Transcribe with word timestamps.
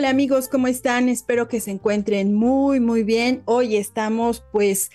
Hola 0.00 0.08
amigos, 0.08 0.48
¿cómo 0.48 0.66
están? 0.66 1.10
Espero 1.10 1.46
que 1.46 1.60
se 1.60 1.72
encuentren 1.72 2.32
muy, 2.32 2.80
muy 2.80 3.02
bien. 3.02 3.42
Hoy 3.44 3.76
estamos 3.76 4.42
pues 4.50 4.90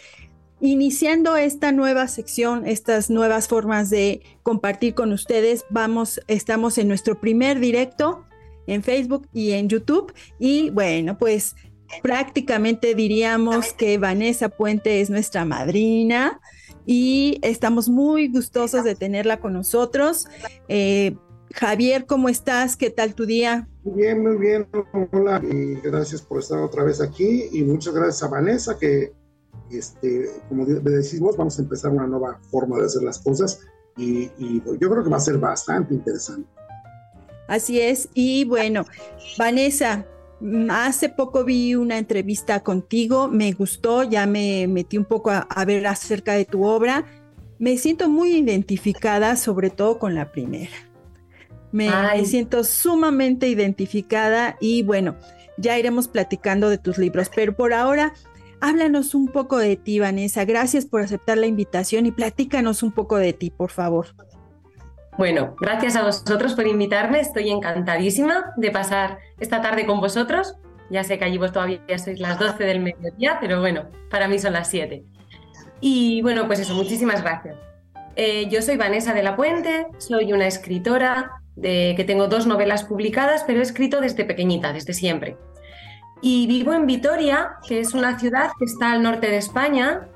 iniciando 0.59 1.37
esta 1.37 1.71
nueva 1.71 2.07
sección, 2.07 2.65
estas 2.65 3.11
nuevas 3.11 3.47
formas 3.47 3.91
de 3.91 4.23
compartir 4.41 4.95
con 4.95 5.11
ustedes. 5.11 5.63
Vamos, 5.69 6.19
estamos 6.27 6.79
en 6.79 6.87
nuestro 6.87 7.21
primer 7.21 7.59
directo 7.59 8.25
en 8.65 8.81
Facebook 8.81 9.27
y 9.31 9.51
en 9.51 9.69
YouTube. 9.69 10.11
Y 10.39 10.71
bueno, 10.71 11.19
pues 11.19 11.55
prácticamente 12.01 12.95
diríamos 12.95 13.73
que 13.73 13.99
Vanessa 13.99 14.49
Puente 14.49 15.01
es 15.01 15.11
nuestra 15.11 15.45
madrina 15.45 16.41
y 16.87 17.37
estamos 17.43 17.89
muy 17.89 18.27
gustosos 18.27 18.83
de 18.83 18.95
tenerla 18.95 19.39
con 19.39 19.53
nosotros. 19.53 20.27
Eh, 20.67 21.15
Javier, 21.53 22.05
¿cómo 22.05 22.29
estás? 22.29 22.75
¿Qué 22.75 22.89
tal 22.89 23.15
tu 23.15 23.25
día? 23.25 23.67
Muy 23.83 24.01
bien, 24.01 24.23
muy 24.23 24.37
bien. 24.37 24.67
Hola 25.11 25.41
y 25.43 25.75
gracias 25.81 26.21
por 26.21 26.39
estar 26.39 26.59
otra 26.59 26.83
vez 26.83 27.01
aquí 27.01 27.49
y 27.51 27.63
muchas 27.63 27.93
gracias 27.93 28.23
a 28.23 28.27
Vanessa 28.27 28.77
que 28.77 29.13
este, 29.71 30.29
como 30.49 30.65
decís 30.65 31.19
vos, 31.19 31.35
vamos 31.37 31.57
a 31.57 31.61
empezar 31.61 31.91
una 31.91 32.07
nueva 32.07 32.39
forma 32.51 32.77
de 32.77 32.85
hacer 32.85 33.03
las 33.03 33.19
cosas 33.19 33.59
y, 33.97 34.29
yo 34.79 34.89
creo 34.89 35.03
que 35.03 35.09
va 35.09 35.17
a 35.17 35.21
ser 35.21 35.37
bastante 35.37 35.93
interesante. 35.93 36.47
Así 37.47 37.79
es, 37.79 38.09
y 38.13 38.43
bueno, 38.45 38.85
Vanessa, 39.37 40.05
hace 40.69 41.09
poco 41.09 41.43
vi 41.43 41.75
una 41.75 41.97
entrevista 41.97 42.61
contigo, 42.61 43.27
me 43.27 43.51
gustó, 43.53 44.03
ya 44.03 44.25
me 44.25 44.67
metí 44.67 44.97
un 44.97 45.05
poco 45.05 45.31
a, 45.31 45.65
ver 45.65 45.85
acerca 45.87 46.33
de 46.33 46.45
tu 46.45 46.65
obra, 46.65 47.05
me 47.59 47.77
siento 47.77 48.09
muy 48.09 48.35
identificada, 48.35 49.35
sobre 49.35 49.69
todo 49.69 49.99
con 49.99 50.15
la 50.15 50.31
primera. 50.31 50.73
Me, 51.71 51.89
siento 52.25 52.63
sumamente 52.63 53.47
identificada 53.47 54.55
y 54.61 54.83
bueno, 54.83 55.17
ya 55.57 55.77
iremos 55.77 56.07
platicando 56.07 56.69
de 56.69 56.77
tus 56.77 56.97
libros, 56.97 57.29
pero 57.33 57.55
por 57.55 57.73
ahora 57.73 58.13
Háblanos 58.61 59.13
un 59.13 59.27
poco 59.27 59.57
de 59.57 59.75
ti, 59.75 59.99
Vanessa. 59.99 60.45
Gracias 60.45 60.85
por 60.85 61.01
aceptar 61.01 61.37
la 61.37 61.45
invitación 61.45 62.05
y 62.05 62.11
platícanos 62.11 62.83
un 62.83 62.91
poco 62.91 63.17
de 63.17 63.33
ti, 63.33 63.51
por 63.51 63.69
favor. 63.69 64.07
Bueno, 65.17 65.55
gracias 65.59 65.95
a 65.95 66.03
vosotros 66.03 66.55
por 66.55 66.67
invitarme. 66.67 67.19
Estoy 67.19 67.51
encantadísima 67.51 68.53
de 68.57 68.71
pasar 68.71 69.19
esta 69.39 69.61
tarde 69.61 69.85
con 69.85 69.99
vosotros. 69.99 70.55
Ya 70.89 71.03
sé 71.03 71.17
que 71.17 71.25
allí 71.25 71.37
vos 71.37 71.51
todavía 71.51 71.79
sois 71.97 72.19
las 72.19 72.39
12 72.39 72.63
del 72.63 72.79
mediodía, 72.79 73.37
pero 73.39 73.59
bueno, 73.59 73.89
para 74.09 74.27
mí 74.27 74.39
son 74.39 74.53
las 74.53 74.69
7. 74.69 75.03
Y 75.81 76.21
bueno, 76.21 76.47
pues 76.47 76.59
eso, 76.59 76.73
muchísimas 76.73 77.21
gracias. 77.21 77.55
Eh, 78.15 78.47
yo 78.49 78.61
soy 78.61 78.77
Vanessa 78.77 79.13
de 79.13 79.23
la 79.23 79.35
Puente, 79.35 79.87
soy 79.97 80.31
una 80.33 80.47
escritora 80.47 81.31
de, 81.55 81.93
que 81.95 82.03
tengo 82.03 82.27
dos 82.27 82.47
novelas 82.47 82.83
publicadas, 82.83 83.43
pero 83.45 83.59
he 83.59 83.63
escrito 83.63 84.01
desde 84.01 84.25
pequeñita, 84.25 84.73
desde 84.73 84.93
siempre. 84.93 85.37
Y 86.21 86.47
vivo 86.47 86.73
en 86.73 86.85
Vitoria, 86.85 87.57
que 87.67 87.79
es 87.79 87.93
una 87.93 88.17
ciudad 88.19 88.51
que 88.57 88.65
está 88.65 88.91
al 88.91 89.03
norte 89.03 89.27
de 89.27 89.37
España. 89.37 90.07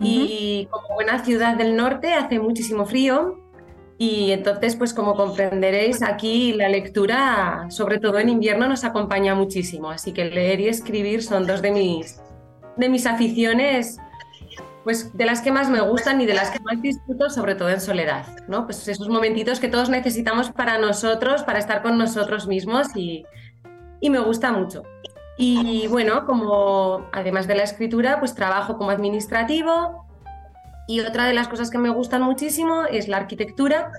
Y 0.00 0.66
como 0.70 0.94
buena 0.94 1.24
ciudad 1.24 1.56
del 1.56 1.76
norte 1.76 2.12
hace 2.14 2.38
muchísimo 2.40 2.86
frío. 2.86 3.38
Y 3.98 4.32
entonces, 4.32 4.74
pues 4.74 4.92
como 4.92 5.14
comprenderéis, 5.14 6.02
aquí 6.02 6.52
la 6.54 6.68
lectura, 6.68 7.66
sobre 7.70 7.98
todo 7.98 8.18
en 8.18 8.28
invierno, 8.28 8.68
nos 8.68 8.84
acompaña 8.84 9.34
muchísimo. 9.34 9.90
Así 9.90 10.12
que 10.12 10.24
leer 10.24 10.60
y 10.60 10.68
escribir 10.68 11.22
son 11.22 11.46
dos 11.46 11.62
de 11.62 11.70
mis, 11.70 12.20
de 12.76 12.88
mis 12.88 13.06
aficiones, 13.06 13.98
pues 14.84 15.16
de 15.16 15.24
las 15.24 15.40
que 15.40 15.52
más 15.52 15.70
me 15.70 15.80
gustan 15.80 16.20
y 16.20 16.26
de 16.26 16.34
las 16.34 16.50
que 16.50 16.60
más 16.60 16.80
disfruto, 16.82 17.30
sobre 17.30 17.54
todo 17.54 17.68
en 17.70 17.80
soledad. 17.80 18.26
¿no? 18.48 18.64
Pues 18.64 18.86
esos 18.88 19.08
momentitos 19.08 19.60
que 19.60 19.68
todos 19.68 19.88
necesitamos 19.88 20.50
para 20.50 20.78
nosotros, 20.78 21.44
para 21.44 21.58
estar 21.58 21.82
con 21.82 21.98
nosotros 21.98 22.46
mismos 22.46 22.88
y, 22.94 23.24
me 24.02 24.18
gusta 24.18 24.50
mucho. 24.52 24.82
Y 25.38 25.86
bueno, 25.88 26.26
como 26.26 27.06
además 27.12 27.46
de 27.46 27.54
la 27.54 27.62
escritura, 27.62 28.18
pues 28.18 28.34
trabajo 28.34 28.76
como 28.76 28.90
administrativo 28.90 30.06
y 30.86 31.00
otra 31.00 31.26
de 31.26 31.32
las 31.32 31.48
cosas 31.48 31.70
que 31.70 31.78
me 31.78 31.90
gustan 31.90 32.22
muchísimo 32.22 32.84
es 32.84 33.08
la 33.08 33.18
arquitectura. 33.18 33.92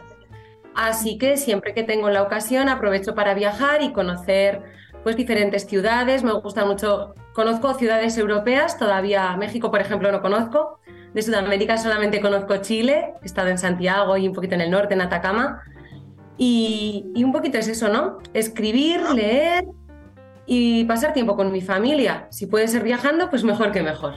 Así 0.75 1.17
que 1.17 1.37
siempre 1.37 1.73
que 1.73 1.83
tengo 1.83 2.09
la 2.09 2.23
ocasión 2.23 2.67
aprovecho 2.67 3.15
para 3.15 3.33
viajar 3.33 3.81
y 3.81 3.93
conocer 3.93 4.61
pues 5.03 5.15
diferentes 5.15 5.65
ciudades. 5.65 6.23
Me 6.23 6.33
gusta 6.33 6.65
mucho, 6.65 7.15
conozco 7.33 7.73
ciudades 7.73 8.17
europeas, 8.17 8.77
todavía 8.77 9.35
México, 9.37 9.71
por 9.71 9.81
ejemplo, 9.81 10.11
no 10.11 10.21
conozco. 10.21 10.79
De 11.13 11.21
Sudamérica 11.21 11.77
solamente 11.77 12.21
conozco 12.21 12.57
Chile, 12.57 13.13
he 13.21 13.25
estado 13.25 13.49
en 13.49 13.57
Santiago 13.57 14.17
y 14.17 14.27
un 14.27 14.33
poquito 14.33 14.55
en 14.55 14.61
el 14.61 14.71
norte, 14.71 14.93
en 14.93 15.01
Atacama. 15.01 15.61
Y, 16.37 17.11
y 17.13 17.23
un 17.23 17.31
poquito 17.31 17.57
es 17.57 17.67
eso, 17.67 17.89
¿no? 17.89 18.17
Escribir, 18.33 19.01
leer 19.11 19.65
y 20.45 20.83
pasar 20.85 21.13
tiempo 21.13 21.35
con 21.35 21.51
mi 21.51 21.61
familia. 21.61 22.27
Si 22.31 22.47
puede 22.47 22.67
ser 22.67 22.83
viajando, 22.83 23.29
pues 23.29 23.43
mejor 23.43 23.71
que 23.71 23.83
mejor. 23.83 24.15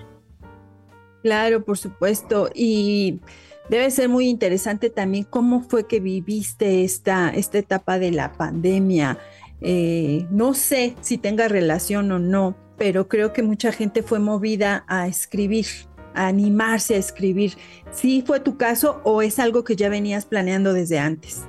Claro, 1.22 1.65
por 1.65 1.77
supuesto. 1.77 2.50
Y 2.54 3.21
debe 3.69 3.91
ser 3.91 4.09
muy 4.09 4.28
interesante 4.28 4.91
también 4.91 5.25
cómo 5.25 5.60
fue 5.60 5.87
que 5.87 6.00
viviste 6.00 6.84
esta, 6.84 7.31
esta 7.31 7.59
etapa 7.59 7.98
de 7.98 8.12
la 8.12 8.33
pandemia. 8.33 9.19
Eh, 9.60 10.27
no 10.31 10.54
sé 10.54 10.97
si 11.00 11.19
tenga 11.19 11.48
relación 11.48 12.12
o 12.12 12.19
no, 12.19 12.56
pero 12.76 13.09
creo 13.09 13.32
que 13.32 13.42
mucha 13.42 13.72
gente 13.72 14.03
fue 14.03 14.19
movida 14.19 14.84
a 14.88 15.06
escribir, 15.06 15.66
a 16.14 16.26
animarse 16.26 16.94
a 16.94 16.98
escribir. 16.98 17.54
¿Sí 17.91 18.22
fue 18.26 18.41
tu 18.41 18.56
caso 18.56 19.00
o 19.04 19.22
es 19.22 19.38
algo 19.38 19.64
que 19.64 19.76
ya 19.76 19.88
venías 19.88 20.26
planeando 20.26 20.72
desde 20.72 20.98
antes? 20.98 21.44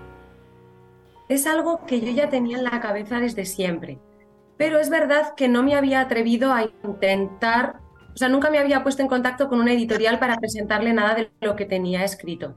Es 1.29 1.45
algo 1.45 1.85
que 1.85 2.01
yo 2.01 2.11
ya 2.11 2.29
tenía 2.29 2.57
en 2.57 2.63
la 2.63 2.79
cabeza 2.79 3.19
desde 3.19 3.45
siempre 3.45 3.99
pero 4.57 4.79
es 4.79 4.89
verdad 4.89 5.35
que 5.35 5.47
no 5.47 5.63
me 5.63 5.75
había 5.75 6.01
atrevido 6.01 6.51
a 6.51 6.63
intentar, 6.83 7.79
o 8.13 8.17
sea, 8.17 8.27
nunca 8.27 8.49
me 8.49 8.57
había 8.57 8.83
puesto 8.83 9.03
en 9.03 9.07
contacto 9.07 9.47
con 9.47 9.61
una 9.61 9.73
editorial 9.73 10.19
para 10.19 10.37
presentarle 10.37 10.93
nada 10.93 11.13
de 11.13 11.31
lo 11.41 11.55
que 11.55 11.65
tenía 11.65 12.03
escrito. 12.03 12.55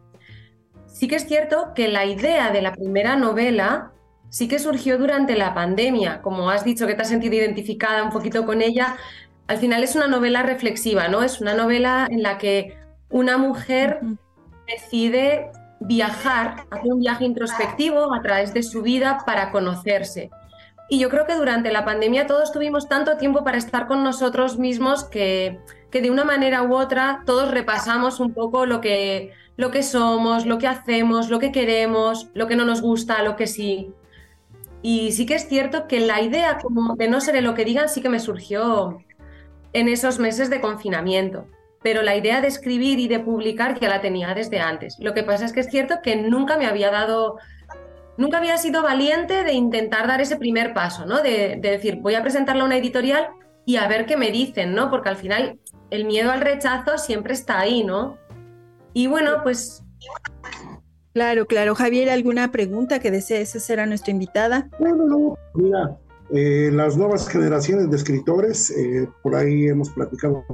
Sí 0.86 1.06
que 1.06 1.16
es 1.16 1.26
cierto 1.26 1.72
que 1.75 1.88
la 1.88 2.06
idea 2.06 2.50
de 2.50 2.62
la 2.62 2.72
primera 2.72 3.16
novela 3.16 3.92
sí 4.30 4.48
que 4.48 4.58
surgió 4.58 4.96
durante 4.96 5.36
la 5.36 5.52
pandemia, 5.52 6.22
como 6.22 6.48
has 6.48 6.64
dicho 6.64 6.86
que 6.86 6.94
te 6.94 7.02
has 7.02 7.08
sentido 7.08 7.34
identificada 7.34 8.02
un 8.02 8.10
poquito 8.10 8.46
con 8.46 8.62
ella, 8.62 8.96
al 9.48 9.58
final 9.58 9.82
es 9.82 9.96
una 9.96 10.06
novela 10.06 10.42
reflexiva, 10.42 11.08
¿no? 11.08 11.22
Es 11.22 11.41
una 11.41 11.54
novela 11.54 12.06
en 12.08 12.22
la 12.22 12.38
que 12.38 12.78
una 13.10 13.36
mujer 13.36 14.00
decide 14.68 15.50
viajar, 15.80 16.66
hacer 16.70 16.92
un 16.92 17.00
viaje 17.00 17.24
introspectivo 17.24 18.14
a 18.14 18.22
través 18.22 18.54
de 18.54 18.62
su 18.62 18.82
vida 18.82 19.24
para 19.26 19.50
conocerse. 19.50 20.30
Y 20.88 20.98
yo 20.98 21.08
creo 21.08 21.26
que 21.26 21.34
durante 21.34 21.72
la 21.72 21.84
pandemia 21.84 22.26
todos 22.26 22.52
tuvimos 22.52 22.88
tanto 22.88 23.16
tiempo 23.16 23.42
para 23.42 23.58
estar 23.58 23.86
con 23.86 24.04
nosotros 24.04 24.58
mismos 24.58 25.04
que, 25.04 25.58
que 25.91 26.02
de 26.02 26.10
una 26.10 26.24
manera 26.24 26.62
u 26.62 26.74
otra 26.74 27.22
todos 27.26 27.50
repasamos 27.50 28.20
un 28.20 28.34
poco 28.34 28.66
lo 28.66 28.80
que, 28.80 29.32
lo 29.56 29.70
que 29.70 29.82
somos, 29.82 30.47
lo 30.47 30.58
que 30.58 30.66
hacemos, 30.66 31.28
lo 31.28 31.38
que 31.38 31.53
queremos, 31.53 32.28
lo 32.34 32.47
que 32.47 32.56
no 32.56 32.65
nos 32.65 32.82
gusta, 32.82 33.22
lo 33.22 33.36
que 33.36 33.47
sí. 33.47 33.92
Y 34.82 35.12
sí 35.12 35.27
que 35.27 35.34
es 35.34 35.48
cierto 35.48 35.86
que 35.86 36.00
la 36.00 36.21
idea 36.21 36.59
como 36.59 36.97
de 36.97 37.09
no 37.09 37.21
ser 37.21 37.42
lo 37.42 37.54
que 37.54 37.65
digan 37.65 37.88
sí 37.88 38.00
que 38.00 38.09
me 38.09 38.21
surgió 38.21 39.03
en 39.72 39.88
esos 39.88 40.18
meses 40.18 40.50
de 40.50 40.60
confinamiento. 40.60 41.47
Pero 41.82 42.03
la 42.03 42.16
idea 42.16 42.41
de 42.41 42.48
escribir 42.48 42.98
y 42.98 43.09
de 43.09 43.21
publicar 43.21 43.78
ya 43.78 43.88
la 43.88 44.00
tenía 44.00 44.34
desde 44.34 44.60
antes. 44.60 44.97
Lo 44.98 45.15
que 45.15 45.22
pasa 45.22 45.44
es 45.44 45.53
que 45.53 45.60
es 45.60 45.71
cierto 45.71 45.97
que 46.03 46.16
nunca 46.16 46.56
me 46.56 46.66
había 46.66 46.91
dado 46.91 47.38
nunca 48.21 48.36
había 48.36 48.59
sido 48.59 48.82
valiente 48.82 49.44
de 49.44 49.54
intentar 49.54 50.06
dar 50.06 50.21
ese 50.21 50.36
primer 50.36 50.74
paso, 50.74 51.06
¿no? 51.06 51.22
De, 51.22 51.59
decir, 51.60 51.97
voy 51.97 52.15
a 52.15 52.22
presentarla 52.22 52.62
a 52.65 52.66
una 52.66 52.77
editorial 52.77 53.28
y 53.65 53.77
a 53.77 53.88
ver 53.88 54.04
qué 54.04 54.18
me 54.18 54.30
dicen, 54.30 54.74
¿no? 54.74 54.91
Porque 54.91 55.09
al 55.09 55.16
final 55.16 55.59
el 55.91 56.04
miedo 56.04 56.30
al 56.30 56.42
rechazo 56.42 56.98
siempre 56.98 57.32
está 57.32 57.59
ahí, 57.59 57.82
¿no? 57.82 58.18
Y 58.92 59.06
bueno, 59.06 59.42
pues... 59.42 59.82
Claro, 61.12 61.47
claro. 61.47 61.74
Javier, 61.74 62.10
¿alguna 62.10 62.53
pregunta 62.53 63.01
que 63.01 63.10
desees 63.10 63.54
hacer 63.57 63.80
a 63.80 63.86
nuestra 63.86 64.12
invitada? 64.12 64.68
No, 64.78 64.95
no, 64.95 65.07
no. 65.07 65.39
Mira, 65.54 65.98
eh, 66.33 66.71
las 66.72 66.97
nuevas 66.97 67.28
generaciones 67.28 67.91
de 67.91 67.97
escritores, 67.97 68.71
eh, 68.71 69.09
por 69.22 69.34
ahí 69.34 69.66
hemos 69.66 69.91
platicado 69.91 70.45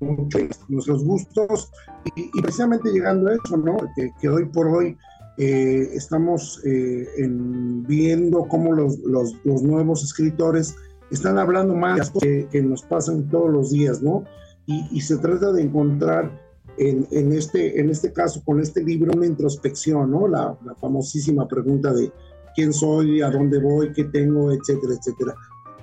mucho 0.00 0.38
nuestros 0.68 1.04
gustos 1.04 1.70
y, 2.16 2.30
precisamente 2.40 2.90
llegando 2.90 3.28
a 3.28 3.34
eso, 3.34 3.56
¿no? 3.56 3.76
que 4.20 4.28
hoy 4.28 4.46
por 4.46 4.68
hoy 4.68 4.96
eh, 5.42 5.92
estamos 5.94 6.60
eh, 6.66 7.08
viendo 7.88 8.46
cómo 8.46 8.74
los, 8.74 8.98
nuevos 9.44 10.04
escritores 10.04 10.76
están 11.10 11.38
hablando 11.38 11.74
más 11.74 12.10
que, 12.10 12.46
que 12.52 12.60
nos 12.60 12.82
pasan 12.82 13.26
todos 13.30 13.50
los 13.50 13.70
días, 13.70 14.02
¿no? 14.02 14.24
Y, 14.66 15.00
se 15.00 15.16
trata 15.16 15.50
de 15.50 15.62
encontrar 15.62 16.30
en, 16.78 17.32
este, 17.32 17.80
en 17.80 17.90
este 17.90 18.12
caso, 18.12 18.42
con 18.44 18.60
este 18.60 18.82
libro, 18.82 19.12
una 19.14 19.26
introspección, 19.26 20.10
¿no? 20.10 20.26
La, 20.26 20.56
la 20.64 20.74
famosísima 20.74 21.46
pregunta 21.46 21.92
de 21.92 22.10
quién 22.54 22.72
soy, 22.72 23.22
a 23.22 23.30
dónde 23.30 23.58
voy, 23.58 23.92
qué 23.92 24.04
tengo, 24.04 24.52
etcétera, 24.52 24.94
etcétera. 24.94 25.34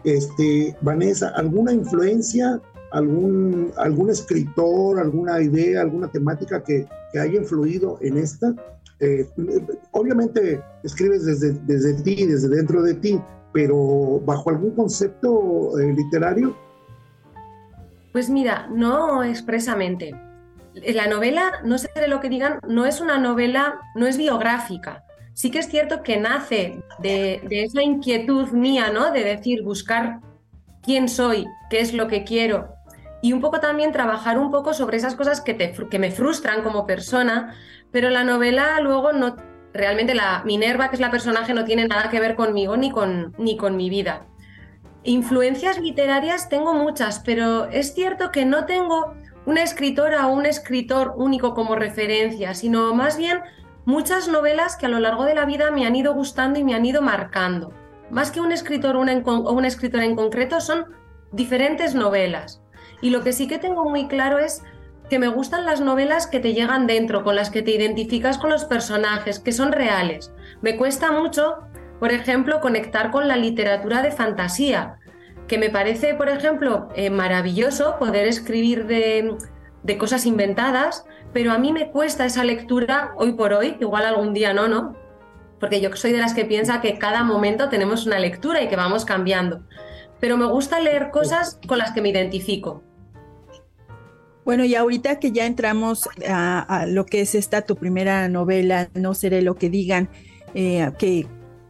Este, 0.04 0.75
Vanessa, 0.81 1.30
¿alguna 1.36 1.74
influencia, 1.74 2.62
algún, 2.92 3.72
algún 3.78 4.10
escritor, 4.10 5.00
alguna 5.00 5.42
idea, 5.42 5.81
alguna 5.81 6.10
temática 6.10 6.63
que, 6.63 6.88
que 7.12 7.19
haya 7.19 7.39
influido 7.39 7.98
en 8.01 8.18
esta? 8.18 8.56
Eh, 9.00 9.28
obviamente 9.92 10.62
escribes 10.84 11.25
desde, 11.25 11.54
desde 11.66 12.01
ti, 12.01 12.25
desde 12.25 12.50
dentro 12.50 12.81
de 12.81 12.95
ti, 12.95 13.19
pero 13.54 14.22
bajo 14.25 14.50
algún 14.50 14.72
concepto 14.72 15.78
eh, 15.80 15.94
literario. 15.94 16.56
Pues 18.12 18.30
mira, 18.30 18.68
no 18.68 19.24
expresamente. 19.24 20.12
La 20.85 21.07
novela, 21.07 21.51
no 21.63 21.77
sé 21.77 21.89
de 21.95 22.07
lo 22.07 22.19
que 22.19 22.29
digan, 22.29 22.59
no 22.68 22.85
es 22.85 23.01
una 23.01 23.18
novela, 23.18 23.79
no 23.95 24.07
es 24.07 24.18
biográfica 24.18 25.03
sí 25.38 25.51
que 25.51 25.59
es 25.59 25.69
cierto 25.69 26.01
que 26.01 26.18
nace 26.18 26.81
de, 26.97 27.39
esa 27.51 27.83
inquietud 27.83 28.50
mía, 28.50 28.89
¿no? 28.91 29.12
De 29.12 29.24
decir, 29.24 29.62
buscar 29.62 30.19
quién 30.81 31.07
soy, 31.07 31.45
qué 31.69 31.79
es 31.79 31.94
lo 31.94 32.07
que 32.07 32.24
quiero. 32.24 32.74
Y 33.21 33.33
un 33.33 33.39
poco 33.39 33.59
también 33.59 33.91
trabajar 33.91 34.39
un 34.39 34.50
poco 34.50 34.74
sobre 34.74 34.97
esas 34.97 35.13
cosas 35.13 35.41
que, 35.41 35.56
que 35.56 36.00
me 36.00 36.09
frustran 36.09 36.63
como 36.63 36.88
persona, 36.88 37.53
pero 37.91 38.09
la 38.09 38.24
novela 38.24 38.79
luego 38.81 39.13
no, 39.13 39.35
realmente 39.74 40.15
la 40.15 40.41
Minerva, 40.44 40.89
que 40.89 40.95
es 40.95 41.01
la 41.01 41.12
personaje, 41.12 41.53
no 41.53 41.65
tiene 41.65 41.88
nada 41.88 42.09
que 42.09 42.19
ver 42.19 42.33
conmigo 42.33 42.75
ni 42.75 42.89
con, 42.89 43.35
ni 43.38 43.57
con 43.57 43.77
mi 43.77 43.91
vida. 43.91 44.25
Influencias 45.03 45.79
literarias 45.79 46.50
tengo 46.50 46.74
muchas, 46.74 47.19
pero 47.19 47.65
es 47.65 47.94
cierto 47.94 48.31
que 48.31 48.44
no 48.44 48.65
tengo 48.65 49.13
una 49.48 49.64
escritora 49.64 50.28
o 50.28 50.34
un 50.34 50.46
escritor 50.46 51.14
único 51.16 51.54
como 51.54 51.76
referencia, 51.76 52.54
sino 52.54 52.94
más 52.94 53.18
bien 53.18 53.40
muchas 53.86 54.28
novelas 54.28 54.76
que 54.76 54.88
a 54.88 54.90
lo 54.90 55.00
largo 55.00 55.24
de 55.24 55.36
la 55.36 55.46
vida 55.46 55.72
me 55.72 55.88
han 55.88 55.96
ido 55.96 56.14
gustando 56.14 56.60
y 56.60 56.66
me 56.66 56.76
han 56.76 56.86
ido 56.86 57.02
marcando. 57.02 57.72
Más 58.12 58.30
que 58.30 58.42
un 58.42 58.52
escritor 58.52 58.98
o 58.98 59.00
una 59.00 59.68
escritora 59.68 60.04
en 60.04 60.18
concreto, 60.18 60.60
son 60.60 60.88
diferentes 61.32 61.96
novelas. 61.96 62.62
Y 63.02 63.10
lo 63.10 63.24
que 63.24 63.32
sí 63.32 63.48
que 63.48 63.58
tengo 63.58 63.90
muy 63.90 64.10
claro 64.10 64.38
es 64.38 64.64
que 65.10 65.18
me 65.18 65.30
gustan 65.30 65.64
las 65.64 65.80
novelas 65.80 66.28
que 66.28 66.42
te 66.42 66.54
llegan 66.54 66.86
dentro, 66.86 67.24
con 67.24 67.38
las 67.38 67.50
que 67.50 67.62
te 67.62 67.72
identificas 67.72 68.38
con 68.38 68.50
los 68.50 68.66
personajes, 68.66 69.40
que 69.40 69.54
son 69.54 69.72
reales. 69.72 70.34
Me 70.62 70.76
cuesta 70.76 71.14
mucho, 71.14 71.60
por 72.02 72.12
ejemplo, 72.12 72.60
conectar 72.60 73.12
con 73.12 73.30
la 73.30 73.38
literatura 73.38 74.02
de 74.02 74.12
fantasía, 74.12 75.00
que 75.48 75.58
me 75.58 75.70
parece, 75.70 76.14
por 76.14 76.30
ejemplo, 76.30 76.90
eh, 76.96 77.10
maravilloso 77.10 77.98
poder 77.98 78.28
escribir 78.28 78.86
de, 78.86 79.38
cosas 79.98 80.26
inventadas, 80.26 81.06
pero 81.34 81.54
a 81.54 81.58
mí 81.58 81.72
me 81.72 81.90
cuesta 81.92 82.26
esa 82.26 82.44
lectura 82.44 83.14
hoy 83.16 83.34
por 83.34 83.54
hoy, 83.54 83.78
igual 83.80 84.06
algún 84.06 84.34
día 84.34 84.54
no, 84.54 84.68
¿no? 84.68 84.96
Porque 85.60 85.80
yo 85.80 85.96
soy 85.96 86.12
de 86.12 86.20
las 86.20 86.34
que 86.34 86.46
piensa 86.46 86.82
que 86.82 87.00
cada 87.00 87.24
momento 87.24 87.70
tenemos 87.70 88.06
una 88.06 88.20
lectura 88.20 88.62
y 88.62 88.68
que 88.68 88.76
vamos 88.76 89.06
cambiando. 89.06 89.64
Pero 90.20 90.38
me 90.38 90.46
gusta 90.46 90.80
leer 90.80 91.10
cosas 91.10 91.60
con 91.68 91.78
las 91.78 91.92
que 91.92 92.02
me 92.02 92.10
identifico. 92.10 92.84
Bueno, 94.44 94.66
y 94.66 94.76
ahorita 94.76 95.20
que 95.20 95.32
ya 95.32 95.46
entramos 95.46 96.08
a, 96.28 96.86
lo 96.88 97.06
que 97.06 97.22
es 97.22 97.36
esta 97.36 97.64
tu 97.64 97.76
primera 97.76 98.28
novela, 98.30 98.90
No 98.94 99.14
seré 99.14 99.42
lo 99.42 99.56
que 99.56 99.70
digan, 99.70 100.10
eh, 100.54 100.92
que 100.98 101.28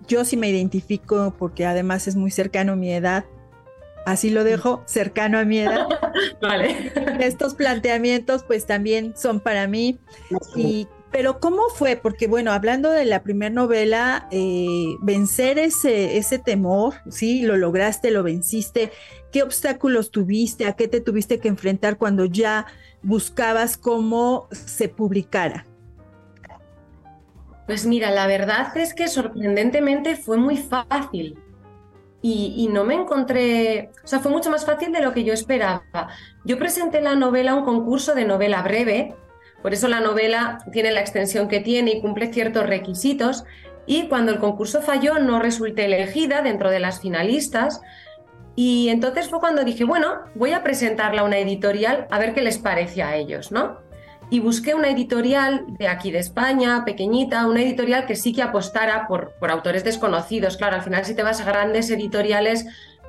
yo 0.07 0.25
sí 0.25 0.37
me 0.37 0.49
identifico 0.49 1.35
porque 1.37 1.65
además 1.65 2.07
es 2.07 2.15
muy 2.15 2.31
cercano 2.31 2.73
a 2.73 2.75
mi 2.75 2.91
edad, 2.91 3.25
así 4.07 4.29
lo 4.29 4.45
dejo, 4.45 4.83
cercano 4.85 5.37
a 5.37 5.43
mi 5.43 5.59
edad. 5.59 5.85
vale. 6.41 6.93
Estos 7.19 7.55
planteamientos 7.55 8.43
pues 8.43 8.65
también 8.65 9.13
son 9.17 9.41
para 9.41 9.67
mí. 9.67 9.99
Y, 10.55 10.87
pero 11.11 11.41
¿cómo 11.41 11.63
fue? 11.75 11.97
Porque 11.97 12.27
bueno, 12.27 12.53
hablando 12.53 12.89
de 12.89 13.03
la 13.03 13.21
primera 13.21 13.53
novela, 13.53 14.29
eh, 14.31 14.95
vencer 15.01 15.59
ese, 15.59 16.17
ese 16.17 16.39
temor, 16.39 16.93
¿sí? 17.09 17.41
Lo 17.41 17.57
lograste, 17.57 18.09
lo 18.09 18.23
venciste. 18.23 18.93
¿Qué 19.33 19.43
obstáculos 19.43 20.09
tuviste? 20.09 20.67
¿A 20.67 20.73
qué 20.77 20.87
te 20.87 21.01
tuviste 21.01 21.39
que 21.39 21.49
enfrentar 21.49 21.97
cuando 21.97 22.23
ya 22.23 22.65
buscabas 23.03 23.75
cómo 23.77 24.47
se 24.51 24.87
publicara? 24.87 25.65
Pues 27.65 27.85
mira, 27.85 28.09
la 28.11 28.25
verdad 28.25 28.77
es 28.77 28.93
que 28.93 29.09
sorprendentemente 29.09 30.15
fue 30.15 30.37
muy 30.37 30.55
fácil 30.55 31.37
y, 32.29 32.67
no 32.67 32.83
me 32.83 32.95
encontré, 32.95 33.91
o 34.03 34.07
sea, 34.07 34.19
fue 34.19 34.31
mucho 34.31 34.49
más 34.49 34.65
fácil 34.65 34.91
de 34.91 35.01
lo 35.01 35.13
que 35.13 35.23
yo 35.23 35.33
esperaba. 35.33 36.09
Yo 36.43 36.57
presenté 36.57 37.01
la 37.01 37.15
novela 37.15 37.51
a 37.51 37.55
un 37.55 37.63
concurso 37.63 38.15
de 38.15 38.25
novela 38.25 38.61
breve, 38.61 39.15
por 39.61 39.73
eso 39.73 39.87
la 39.87 40.01
novela 40.01 40.59
tiene 40.71 40.91
la 40.91 40.99
extensión 40.99 41.47
que 41.47 41.61
tiene 41.61 41.91
y 41.91 42.01
cumple 42.01 42.33
ciertos 42.33 42.67
requisitos, 42.67 43.45
y 43.85 44.07
cuando 44.09 44.33
el 44.33 44.39
concurso 44.39 44.81
falló 44.81 45.19
no 45.19 45.39
resulté 45.39 45.85
elegida 45.85 46.41
dentro 46.41 46.69
de 46.69 46.79
las 46.79 46.99
finalistas, 46.99 47.81
y 48.55 48.89
entonces 48.89 49.29
fue 49.29 49.39
cuando 49.39 49.63
dije, 49.63 49.85
bueno, 49.85 50.15
voy 50.35 50.51
a 50.51 50.63
presentarla 50.63 51.21
a 51.21 51.25
una 51.25 51.37
editorial 51.37 52.07
a 52.09 52.19
ver 52.19 52.33
qué 52.33 52.41
les 52.41 52.57
parece 52.57 53.03
a 53.03 53.15
ellos, 53.15 53.51
¿no? 53.51 53.86
Y 54.29 54.39
busqué 54.39 54.75
una 54.75 54.89
editorial 54.89 55.65
de 55.77 55.87
aquí 55.87 56.11
de 56.11 56.19
España, 56.19 56.83
pequeñita, 56.83 57.47
una 57.47 57.61
editorial 57.61 58.05
que 58.05 58.15
sí 58.15 58.33
que 58.33 58.41
apostara 58.41 59.07
por, 59.07 59.33
por 59.39 59.51
autores 59.51 59.83
desconocidos. 59.83 60.57
Claro, 60.57 60.75
al 60.75 60.81
final 60.81 61.05
si 61.05 61.15
te 61.15 61.23
vas 61.23 61.39
a 61.39 61.45
grandes 61.45 61.89
editoriales 61.89 62.65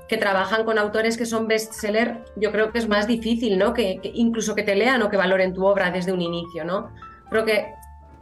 que 0.08 0.16
trabajan 0.16 0.64
con 0.64 0.78
autores 0.78 1.18
que 1.18 1.26
son 1.26 1.48
bestseller, 1.48 2.24
yo 2.36 2.50
creo 2.50 2.72
que 2.72 2.78
es 2.78 2.88
más 2.88 3.06
difícil, 3.06 3.58
¿no? 3.58 3.74
Que, 3.74 4.00
incluso 4.14 4.54
que 4.54 4.62
te 4.62 4.74
lean 4.74 5.02
o 5.02 5.10
que 5.10 5.16
valoren 5.16 5.52
tu 5.52 5.66
obra 5.66 5.90
desde 5.90 6.12
un 6.12 6.22
inicio, 6.22 6.64
¿no? 6.64 6.90
Creo 7.28 7.44
que 7.44 7.66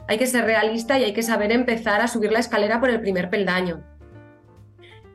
hay 0.09 0.19
que 0.19 0.27
ser 0.27 0.45
realista 0.45 0.99
y 0.99 1.05
hay 1.05 1.13
que 1.13 1.23
saber 1.23 1.53
empezar 1.53 2.01
a 2.01 2.09
subir 2.09 2.33
la 2.33 2.41
escalera 2.41 2.81
por 2.81 2.91
el 2.91 3.01
primer 3.01 3.31
peldaño. 3.31 3.83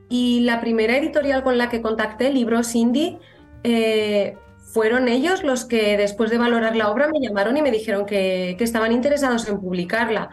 Y 0.07 0.41
la 0.41 0.61
primera 0.61 0.97
editorial 0.97 1.43
con 1.43 1.57
la 1.57 1.69
que 1.69 1.81
contacté, 1.81 2.31
Libros 2.31 2.75
Indie, 2.75 3.19
eh, 3.63 4.37
fueron 4.71 5.09
ellos 5.09 5.43
los 5.43 5.65
que 5.65 5.97
después 5.97 6.31
de 6.31 6.37
valorar 6.37 6.75
la 6.75 6.89
obra 6.89 7.09
me 7.09 7.19
llamaron 7.19 7.57
y 7.57 7.61
me 7.61 7.71
dijeron 7.71 8.05
que, 8.05 8.55
estaban 8.59 8.91
interesados 8.91 9.47
en 9.47 9.59
publicarla. 9.59 10.29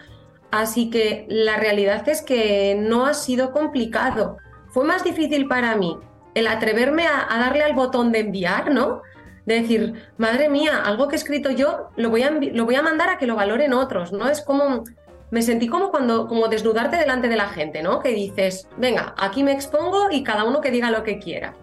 Así 0.50 0.90
que 0.90 1.26
la 1.28 1.56
realidad 1.56 2.08
es 2.08 2.22
que 2.22 2.76
no 2.78 3.06
ha 3.06 3.14
sido 3.14 3.52
complicado. 3.52 4.36
Fue 4.68 4.84
más 4.84 5.02
difícil 5.02 5.48
para 5.48 5.76
mí 5.76 5.98
el 6.34 6.46
atreverme 6.46 7.06
a, 7.06 7.26
darle 7.38 7.64
al 7.64 7.74
botón 7.74 8.12
de 8.12 8.20
enviar, 8.20 8.70
¿no? 8.70 9.02
De 9.44 9.60
decir, 9.60 10.08
madre 10.18 10.48
mía, 10.48 10.82
algo 10.84 11.08
que 11.08 11.16
he 11.16 11.18
escrito 11.18 11.50
yo 11.50 11.88
lo 11.96 12.10
voy 12.10 12.22
a, 12.22 12.30
lo 12.30 12.64
voy 12.64 12.76
a 12.76 12.82
mandar 12.82 13.08
a 13.08 13.18
que 13.18 13.26
lo 13.26 13.34
valoren 13.34 13.72
otros, 13.72 14.12
¿no? 14.12 14.28
Es 14.28 14.40
como, 14.40 14.84
me 15.30 15.42
sentí 15.42 15.66
como 15.66 15.90
cuando, 15.90 16.28
como 16.28 16.48
desnudarte 16.48 16.96
delante 16.96 17.28
de 17.28 17.36
la 17.36 17.48
gente, 17.48 17.82
¿no? 17.82 17.98
Que 17.98 18.10
dices, 18.10 18.68
venga, 18.76 19.14
aquí 19.18 19.42
me 19.42 19.52
expongo 19.52 20.10
y 20.12 20.22
cada 20.22 20.44
uno 20.44 20.60
que 20.60 20.70
diga 20.70 20.90
lo 20.90 21.02
que 21.02 21.18
quiera 21.18 21.54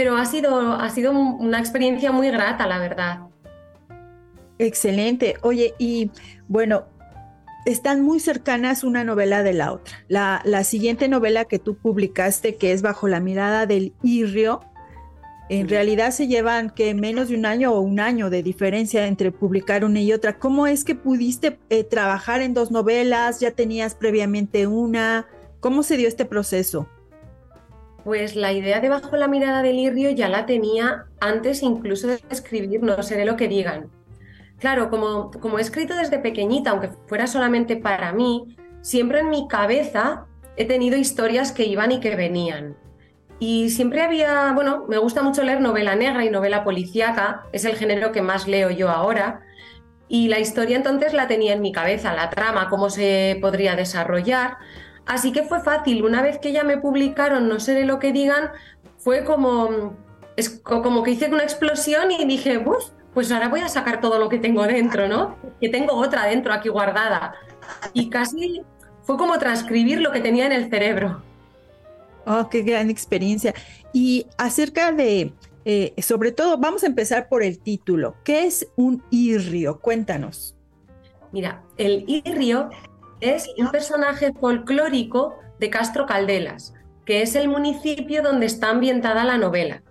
pero 0.00 0.16
ha 0.16 0.24
sido, 0.24 0.72
ha 0.72 0.88
sido 0.88 1.12
una 1.12 1.58
experiencia 1.58 2.10
muy 2.10 2.30
grata, 2.30 2.66
la 2.66 2.78
verdad. 2.78 3.18
Excelente. 4.56 5.34
Oye, 5.42 5.74
y 5.78 6.10
bueno, 6.48 6.86
están 7.66 8.00
muy 8.00 8.18
cercanas 8.18 8.82
una 8.82 9.04
novela 9.04 9.42
de 9.42 9.52
la 9.52 9.74
otra. 9.74 10.02
La, 10.08 10.40
la, 10.46 10.64
siguiente 10.64 11.06
novela 11.06 11.44
que 11.44 11.58
tú 11.58 11.76
publicaste, 11.76 12.56
que 12.56 12.72
es 12.72 12.80
Bajo 12.80 13.08
la 13.08 13.20
mirada 13.20 13.66
del 13.66 13.92
Irrio, 14.02 14.62
en 15.50 15.68
realidad 15.68 16.12
se 16.12 16.28
llevan 16.28 16.70
que 16.70 16.94
menos 16.94 17.28
de 17.28 17.34
un 17.34 17.44
año 17.44 17.70
o 17.74 17.80
un 17.80 18.00
año 18.00 18.30
de 18.30 18.42
diferencia 18.42 19.06
entre 19.06 19.32
publicar 19.32 19.84
una 19.84 20.00
y 20.00 20.14
otra. 20.14 20.38
¿Cómo 20.38 20.66
es 20.66 20.82
que 20.82 20.94
pudiste 20.94 21.58
eh, 21.68 21.84
trabajar 21.84 22.40
en 22.40 22.54
dos 22.54 22.70
novelas? 22.70 23.40
¿Ya 23.40 23.50
tenías 23.50 23.94
previamente 23.94 24.66
una? 24.66 25.26
¿Cómo 25.60 25.82
se 25.82 25.98
dio 25.98 26.08
este 26.08 26.24
proceso? 26.24 26.88
Pues 28.10 28.34
la 28.34 28.52
idea 28.52 28.80
de 28.80 28.88
Bajo 28.88 29.16
la 29.16 29.28
mirada 29.28 29.62
del 29.62 29.78
Irrio 29.78 30.10
ya 30.10 30.28
la 30.28 30.44
tenía 30.44 31.04
antes 31.20 31.62
incluso 31.62 32.08
de 32.08 32.18
escribir 32.28 32.82
No 32.82 33.00
seré 33.04 33.24
lo 33.24 33.36
que 33.36 33.46
digan. 33.46 33.88
Claro, 34.58 34.90
como, 34.90 35.30
como 35.30 35.60
he 35.60 35.62
escrito 35.62 35.94
desde 35.94 36.18
pequeñita, 36.18 36.70
aunque 36.70 36.90
fuera 37.06 37.28
solamente 37.28 37.76
para 37.76 38.12
mí, 38.12 38.56
siempre 38.80 39.20
en 39.20 39.30
mi 39.30 39.46
cabeza 39.46 40.26
he 40.56 40.64
tenido 40.64 40.98
historias 40.98 41.52
que 41.52 41.66
iban 41.66 41.92
y 41.92 42.00
que 42.00 42.16
venían. 42.16 42.76
Y 43.38 43.70
siempre 43.70 44.02
había, 44.02 44.50
bueno, 44.54 44.86
me 44.88 44.98
gusta 44.98 45.22
mucho 45.22 45.44
leer 45.44 45.60
novela 45.60 45.94
negra 45.94 46.24
y 46.24 46.30
novela 46.30 46.64
policíaca, 46.64 47.44
es 47.52 47.64
el 47.64 47.76
género 47.76 48.10
que 48.10 48.22
más 48.22 48.48
leo 48.48 48.70
yo 48.70 48.88
ahora. 48.88 49.42
Y 50.08 50.26
la 50.26 50.40
historia 50.40 50.76
entonces 50.76 51.12
la 51.12 51.28
tenía 51.28 51.52
en 51.52 51.62
mi 51.62 51.70
cabeza, 51.70 52.12
la 52.12 52.28
trama, 52.28 52.70
cómo 52.70 52.90
se 52.90 53.38
podría 53.40 53.76
desarrollar. 53.76 54.56
Así 55.10 55.32
que 55.32 55.42
fue 55.42 55.58
fácil. 55.60 56.04
Una 56.04 56.22
vez 56.22 56.38
que 56.38 56.52
ya 56.52 56.62
me 56.62 56.78
publicaron, 56.78 57.48
no 57.48 57.58
sé 57.58 57.74
de 57.74 57.84
lo 57.84 57.98
que 57.98 58.12
digan, 58.12 58.50
fue 58.96 59.24
como, 59.24 59.96
es 60.36 60.50
como 60.60 61.02
que 61.02 61.10
hice 61.10 61.28
una 61.28 61.42
explosión 61.42 62.12
y 62.12 62.24
dije, 62.26 62.58
uff, 62.58 62.90
pues 63.12 63.32
ahora 63.32 63.48
voy 63.48 63.58
a 63.58 63.68
sacar 63.68 64.00
todo 64.00 64.20
lo 64.20 64.28
que 64.28 64.38
tengo 64.38 64.64
dentro, 64.68 65.08
¿no? 65.08 65.36
Que 65.60 65.68
tengo 65.68 65.94
otra 65.94 66.26
dentro 66.26 66.52
aquí 66.52 66.68
guardada. 66.68 67.34
Y 67.92 68.08
casi 68.08 68.62
fue 69.02 69.16
como 69.16 69.36
transcribir 69.40 70.00
lo 70.00 70.12
que 70.12 70.20
tenía 70.20 70.46
en 70.46 70.52
el 70.52 70.70
cerebro. 70.70 71.20
Oh, 72.24 72.48
qué 72.48 72.62
gran 72.62 72.88
experiencia. 72.88 73.52
Y 73.92 74.28
acerca 74.38 74.92
de, 74.92 75.32
eh, 75.64 75.92
sobre 76.00 76.30
todo, 76.30 76.56
vamos 76.56 76.84
a 76.84 76.86
empezar 76.86 77.28
por 77.28 77.42
el 77.42 77.58
título. 77.58 78.14
¿Qué 78.22 78.46
es 78.46 78.68
un 78.76 79.02
irrio? 79.10 79.80
Cuéntanos. 79.80 80.54
Mira, 81.32 81.64
el 81.78 82.04
irrio 82.06 82.70
es 83.20 83.50
un 83.58 83.70
personaje 83.70 84.32
folclórico 84.32 85.38
de 85.58 85.70
Castro 85.70 86.06
Caldelas, 86.06 86.74
que 87.04 87.22
es 87.22 87.34
el 87.34 87.48
municipio 87.48 88.22
donde 88.22 88.46
está 88.46 88.70
ambientada 88.70 89.24
la 89.24 89.36
novela. 89.36 89.82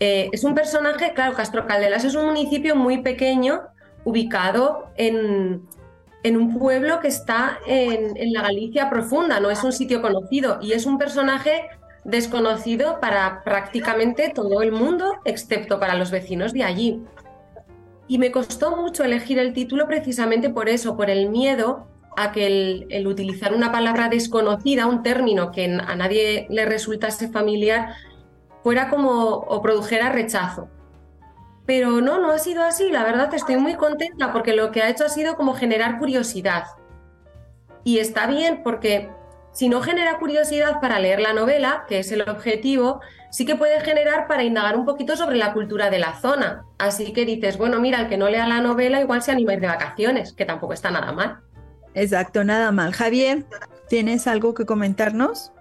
Eh, 0.00 0.30
es 0.32 0.44
un 0.44 0.54
personaje, 0.54 1.12
claro, 1.14 1.34
Castro 1.34 1.66
Caldelas 1.66 2.04
es 2.04 2.14
un 2.14 2.26
municipio 2.26 2.76
muy 2.76 3.02
pequeño, 3.02 3.62
ubicado 4.04 4.90
en, 4.96 5.62
en 6.22 6.36
un 6.36 6.58
pueblo 6.58 7.00
que 7.00 7.08
está 7.08 7.58
en, 7.66 8.16
en, 8.16 8.32
la 8.32 8.42
Galicia 8.42 8.90
profunda, 8.90 9.40
no 9.40 9.50
es 9.50 9.62
un 9.64 9.72
sitio 9.72 10.00
conocido 10.00 10.58
y 10.60 10.72
es 10.72 10.86
un 10.86 10.98
personaje 10.98 11.68
desconocido 12.04 13.00
para 13.00 13.42
prácticamente 13.44 14.30
todo 14.34 14.62
el 14.62 14.72
mundo, 14.72 15.14
excepto 15.24 15.80
para 15.80 15.94
los 15.94 16.10
vecinos 16.10 16.52
de 16.52 16.64
allí. 16.64 17.02
Y 18.06 18.18
me 18.18 18.30
costó 18.30 18.76
mucho 18.76 19.04
elegir 19.04 19.38
el 19.38 19.54
título 19.54 19.86
precisamente 19.86 20.50
por 20.50 20.68
eso, 20.68 20.96
por 20.96 21.08
el 21.08 21.30
miedo 21.30 21.86
a 22.16 22.32
que 22.32 22.46
el, 22.90 23.06
utilizar 23.06 23.54
una 23.54 23.72
palabra 23.72 24.08
desconocida, 24.08 24.86
un 24.86 25.02
término 25.02 25.50
que 25.50 25.64
a 25.64 25.96
nadie 25.96 26.46
le 26.50 26.64
resultase 26.64 27.28
familiar, 27.28 27.94
fuera 28.62 28.88
como 28.88 29.34
o 29.34 29.62
produjera 29.62 30.10
rechazo. 30.10 30.68
Pero 31.66 32.00
no, 32.00 32.20
no 32.20 32.30
ha 32.30 32.38
sido 32.38 32.62
así. 32.62 32.90
La 32.90 33.04
verdad 33.04 33.32
estoy 33.34 33.56
muy 33.56 33.74
contenta 33.74 34.32
porque 34.32 34.54
lo 34.54 34.70
que 34.70 34.82
ha 34.82 34.90
hecho 34.90 35.04
ha 35.04 35.08
sido 35.08 35.36
como 35.36 35.54
generar 35.54 35.98
curiosidad. 35.98 36.64
Y 37.84 37.98
está 37.98 38.26
bien 38.26 38.62
porque 38.62 39.10
si 39.52 39.68
no 39.68 39.80
genera 39.80 40.18
curiosidad 40.18 40.80
para 40.80 40.98
leer 40.98 41.20
la 41.20 41.32
novela, 41.32 41.84
que 41.88 42.00
es 42.00 42.10
el 42.10 42.22
objetivo, 42.22 43.00
sí 43.30 43.46
que 43.46 43.54
puede 43.56 43.80
generar 43.80 44.26
para 44.26 44.42
indagar 44.42 44.76
un 44.76 44.84
poquito 44.84 45.16
sobre 45.16 45.36
la 45.36 45.52
cultura 45.52 45.90
de 45.90 45.98
la 45.98 46.14
zona. 46.14 46.64
Así 46.78 47.12
que 47.12 47.24
dices, 47.24 47.56
bueno, 47.56 47.80
mira, 47.80 48.00
el 48.00 48.08
que 48.08 48.16
no 48.16 48.28
lea 48.28 48.46
la 48.46 48.60
novela 48.60 49.00
igual 49.00 49.22
se 49.22 49.32
anima 49.32 49.52
a 49.52 49.54
ir 49.54 49.60
de 49.60 49.68
vacaciones, 49.68 50.32
que 50.32 50.44
tampoco 50.44 50.72
está 50.72 50.90
nada 50.90 51.12
mal. 51.12 51.40
Exacto, 51.94 52.44
nada 52.44 52.72
mal. 52.72 52.92
Javier, 52.92 53.44
¿tienes 53.88 54.26
algo 54.26 54.54
que 54.54 54.66
comentarnos? 54.66 55.52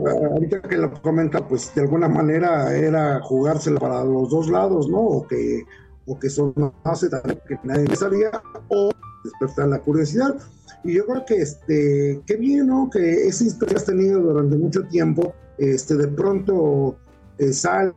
Ah, 0.00 0.12
ahorita 0.32 0.62
que 0.62 0.76
lo 0.76 0.92
comenta, 1.02 1.46
pues 1.46 1.74
de 1.74 1.82
alguna 1.82 2.08
manera 2.08 2.74
era 2.76 3.20
jugársela 3.20 3.80
para 3.80 4.04
los 4.04 4.30
dos 4.30 4.48
lados, 4.48 4.88
¿no? 4.88 4.98
O 4.98 5.26
que, 5.26 5.64
o 6.06 6.18
que 6.18 6.30
son 6.30 6.54
hace 6.84 7.08
que 7.48 7.58
nadie 7.64 7.96
sabía, 7.96 8.30
o 8.68 8.90
despertar 9.24 9.68
la 9.68 9.80
curiosidad. 9.80 10.36
Y 10.84 10.94
yo 10.94 11.06
creo 11.06 11.24
que 11.26 11.36
este, 11.42 12.20
qué 12.26 12.36
bien, 12.36 12.68
¿no? 12.68 12.88
Que 12.90 13.26
esa 13.26 13.44
historia 13.44 13.76
has 13.76 13.84
tenido 13.84 14.20
durante 14.20 14.56
mucho 14.56 14.84
tiempo, 14.84 15.34
este, 15.58 15.96
de 15.96 16.06
pronto 16.06 16.96
eh, 17.38 17.52
sale, 17.52 17.92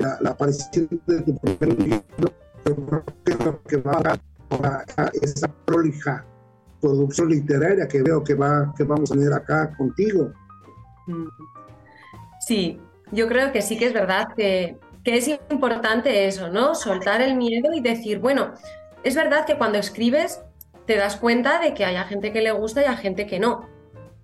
la, 0.00 0.18
la, 0.22 0.30
aparición 0.30 0.88
de 1.06 1.20
tu 1.20 1.36
primer 1.36 1.78
libro, 1.78 2.32
creo 3.24 3.62
que 3.68 3.76
va 3.76 3.92
a 3.92 4.18
esa 5.20 5.48
prolija 5.64 6.24
producción 6.80 7.30
literaria 7.30 7.88
que 7.88 8.02
veo 8.02 8.22
que, 8.22 8.34
va, 8.34 8.72
que 8.76 8.84
vamos 8.84 9.10
a 9.10 9.14
tener 9.14 9.32
acá 9.32 9.74
contigo. 9.76 10.32
Mm. 11.06 11.28
Sí, 12.46 12.78
yo 13.10 13.26
creo 13.26 13.52
que 13.52 13.62
sí 13.62 13.78
que 13.78 13.86
es 13.86 13.94
verdad 13.94 14.28
que, 14.36 14.76
que 15.02 15.16
es 15.16 15.28
importante 15.50 16.26
eso, 16.26 16.48
¿no? 16.50 16.74
Soltar 16.74 17.22
el 17.22 17.36
miedo 17.36 17.72
y 17.72 17.80
decir, 17.80 18.18
bueno, 18.18 18.52
es 19.02 19.14
verdad 19.14 19.46
que 19.46 19.56
cuando 19.56 19.78
escribes 19.78 20.42
te 20.86 20.96
das 20.96 21.16
cuenta 21.16 21.60
de 21.60 21.74
que 21.74 21.84
hay 21.84 21.96
gente 22.06 22.32
que 22.32 22.42
le 22.42 22.52
gusta 22.52 22.82
y 22.82 22.84
hay 22.84 22.96
gente 22.96 23.26
que 23.26 23.38
no. 23.38 23.68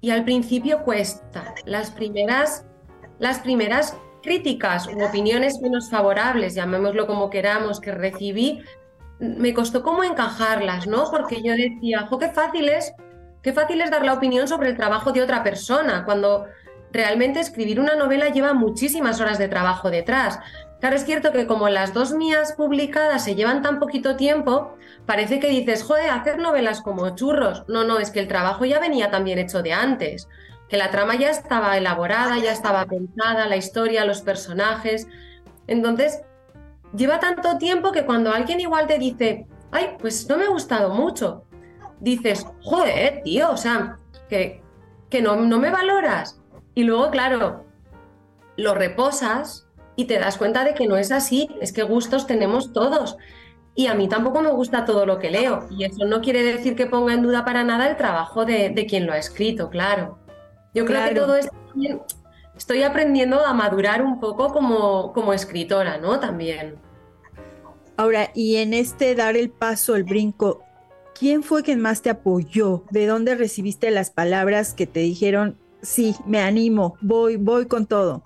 Y 0.01 0.11
al 0.11 0.25
principio 0.25 0.83
cuesta. 0.83 1.55
Las 1.65 1.91
primeras, 1.91 2.65
las 3.19 3.41
primeras 3.41 3.97
críticas 4.23 4.87
u 4.87 5.03
opiniones 5.03 5.61
menos 5.61 5.91
favorables, 5.91 6.55
llamémoslo 6.55 7.07
como 7.07 7.31
queramos, 7.31 7.81
que 7.81 7.93
recibí, 7.93 8.63
me 9.21 9.55
costó 9.55 9.83
como 9.83 10.03
encajarlas, 10.03 10.87
¿no? 10.87 11.11
Porque 11.11 11.43
yo 11.43 11.53
decía, 11.53 12.07
jo, 12.09 12.19
qué 12.19 12.31
fácil 12.31 12.69
es, 12.69 12.93
qué 13.43 13.53
fácil 13.53 13.81
es 13.81 13.91
dar 13.91 14.05
la 14.05 14.15
opinión 14.15 14.49
sobre 14.49 14.71
el 14.71 14.77
trabajo 14.77 15.13
de 15.13 15.23
otra 15.23 15.43
persona, 15.43 16.05
cuando 16.05 16.47
realmente 16.93 17.41
escribir 17.41 17.79
una 17.81 17.95
novela 17.95 18.31
lleva 18.31 18.55
muchísimas 18.55 19.21
horas 19.21 19.39
de 19.39 19.49
trabajo 19.49 19.91
detrás. 19.91 20.39
Claro, 20.81 20.97
es 20.97 21.05
cierto 21.05 21.31
que 21.33 21.47
como 21.47 21.69
las 21.69 21.93
dos 21.93 22.13
mías 22.13 22.55
publicadas 22.55 23.23
se 23.25 23.35
llevan 23.35 23.61
tan 23.61 23.79
poquito 23.79 24.17
tiempo, 24.17 24.75
parece 25.05 25.39
que 25.39 25.49
dices, 25.49 25.83
joder, 25.83 26.11
hacer 26.11 26.39
novelas 26.39 26.81
como 26.81 27.15
churros. 27.15 27.65
No, 27.69 27.85
no, 27.85 27.99
es 27.99 28.11
que 28.11 28.21
el 28.21 28.29
trabajo 28.29 28.65
ya 28.65 28.81
venía 28.81 29.11
también 29.11 29.39
hecho 29.39 29.63
de 29.63 29.75
antes, 29.75 30.27
que 30.71 30.79
la 30.79 30.91
trama 30.91 31.17
ya 31.17 31.31
estaba 31.31 31.77
elaborada, 31.77 32.39
ya 32.39 32.53
estaba 32.53 32.87
pensada, 32.87 33.47
la 33.47 33.57
historia, 33.57 34.07
los 34.07 34.23
personajes. 34.23 35.07
Entonces, 35.67 36.23
lleva 36.95 37.21
tanto 37.21 37.59
tiempo 37.59 37.93
que 37.93 38.05
cuando 38.05 38.33
alguien 38.33 38.61
igual 38.61 38.87
te 38.87 38.99
dice, 38.99 39.47
ay, 39.71 39.97
pues 39.99 40.29
no 40.29 40.37
me 40.37 40.45
ha 40.45 40.49
gustado 40.49 40.91
mucho, 40.91 41.45
dices, 42.01 42.47
joder, 42.63 43.23
tío, 43.23 43.51
o 43.51 43.57
sea, 43.57 43.99
que, 44.29 44.63
que 45.09 45.23
no, 45.23 45.37
no 45.37 45.59
me 45.59 45.71
valoras. 45.71 46.41
Y 46.75 46.85
luego, 46.85 47.11
claro, 47.11 47.65
lo 48.57 48.75
reposas 48.75 49.69
y 49.97 50.07
te 50.07 50.19
das 50.19 50.37
cuenta 50.37 50.65
de 50.65 50.75
que 50.75 50.87
no 50.87 50.97
es 50.97 51.13
así, 51.13 51.49
es 51.61 51.73
que 51.73 51.83
gustos 51.83 52.27
tenemos 52.27 52.73
todos. 52.73 53.17
Y 53.75 53.87
a 53.87 53.95
mí 53.95 54.09
tampoco 54.09 54.43
me 54.43 54.51
gusta 54.51 54.85
todo 54.85 55.07
lo 55.07 55.19
que 55.19 55.31
leo. 55.31 55.67
Y 55.71 55.85
eso 55.85 56.05
no 56.05 56.21
quiere 56.21 56.43
decir 56.43 56.75
que 56.75 56.87
ponga 56.87 57.15
en 57.15 57.23
duda 57.23 57.45
para 57.45 57.65
nada 57.65 57.89
el 57.89 57.97
trabajo 57.97 58.45
de, 58.45 58.71
de 58.71 58.87
quien 58.87 59.07
lo 59.07 59.13
ha 59.13 59.19
escrito, 59.19 59.71
claro. 59.71 60.19
Yo 60.75 60.85
creo 60.85 61.09
que 61.09 61.15
todo 61.15 61.35
esto 61.37 61.55
estoy 62.61 62.83
aprendiendo 62.83 63.41
a 63.47 63.55
madurar 63.55 64.03
un 64.03 64.21
poco 64.21 64.53
como, 64.53 65.15
como 65.15 65.33
escritora, 65.33 65.97
¿no? 65.97 66.21
También. 66.21 66.75
Ahora, 67.97 68.31
y 68.35 68.57
en 68.57 68.75
este 68.75 69.15
dar 69.15 69.35
el 69.35 69.49
paso, 69.49 69.97
el 69.97 70.05
brinco, 70.05 70.63
¿quién 71.19 71.43
fue 71.43 71.63
quien 71.63 71.81
más 71.81 72.03
te 72.03 72.11
apoyó? 72.11 72.85
¿De 72.91 73.07
dónde 73.07 73.35
recibiste 73.35 73.91
las 73.91 74.11
palabras 74.11 74.75
que 74.75 74.87
te 74.87 75.01
dijeron, 75.01 75.57
sí, 75.81 76.15
me 76.27 76.43
animo, 76.43 76.99
voy, 77.01 77.37
voy 77.37 77.65
con 77.65 77.87
todo? 77.87 78.25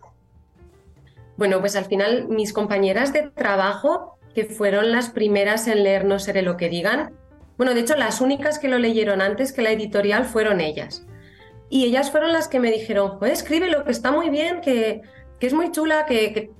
Bueno, 1.37 1.61
pues 1.61 1.77
al 1.77 1.85
final 1.85 2.27
mis 2.29 2.53
compañeras 2.53 3.13
de 3.13 3.31
trabajo, 3.31 4.19
que 4.35 4.47
fueron 4.47 4.91
las 4.91 5.11
primeras 5.11 5.69
en 5.69 5.85
leer 5.85 6.05
No 6.05 6.19
seré 6.19 6.43
lo 6.43 6.57
que 6.57 6.69
digan, 6.69 7.15
bueno, 7.57 7.73
de 7.73 7.83
hecho 7.83 7.95
las 7.95 8.21
únicas 8.21 8.59
que 8.59 8.67
lo 8.67 8.79
leyeron 8.79 9.23
antes 9.23 9.53
que 9.53 9.63
la 9.63 9.71
editorial 9.71 10.25
fueron 10.25 10.61
ellas. 10.61 11.07
Y 11.75 11.87
ellas 11.87 12.13
fueron 12.13 12.33
las 12.33 12.47
que 12.47 12.61
me 12.61 12.71
dijeron, 12.71 13.19
pues 13.19 13.33
escríbelo, 13.33 13.83
que 13.85 13.91
está 13.91 14.13
muy 14.13 14.31
bien, 14.31 14.61
que, 14.61 15.03
que 15.41 15.47
es 15.49 15.53
muy 15.53 15.73
chula, 15.73 16.07
que, 16.07 16.53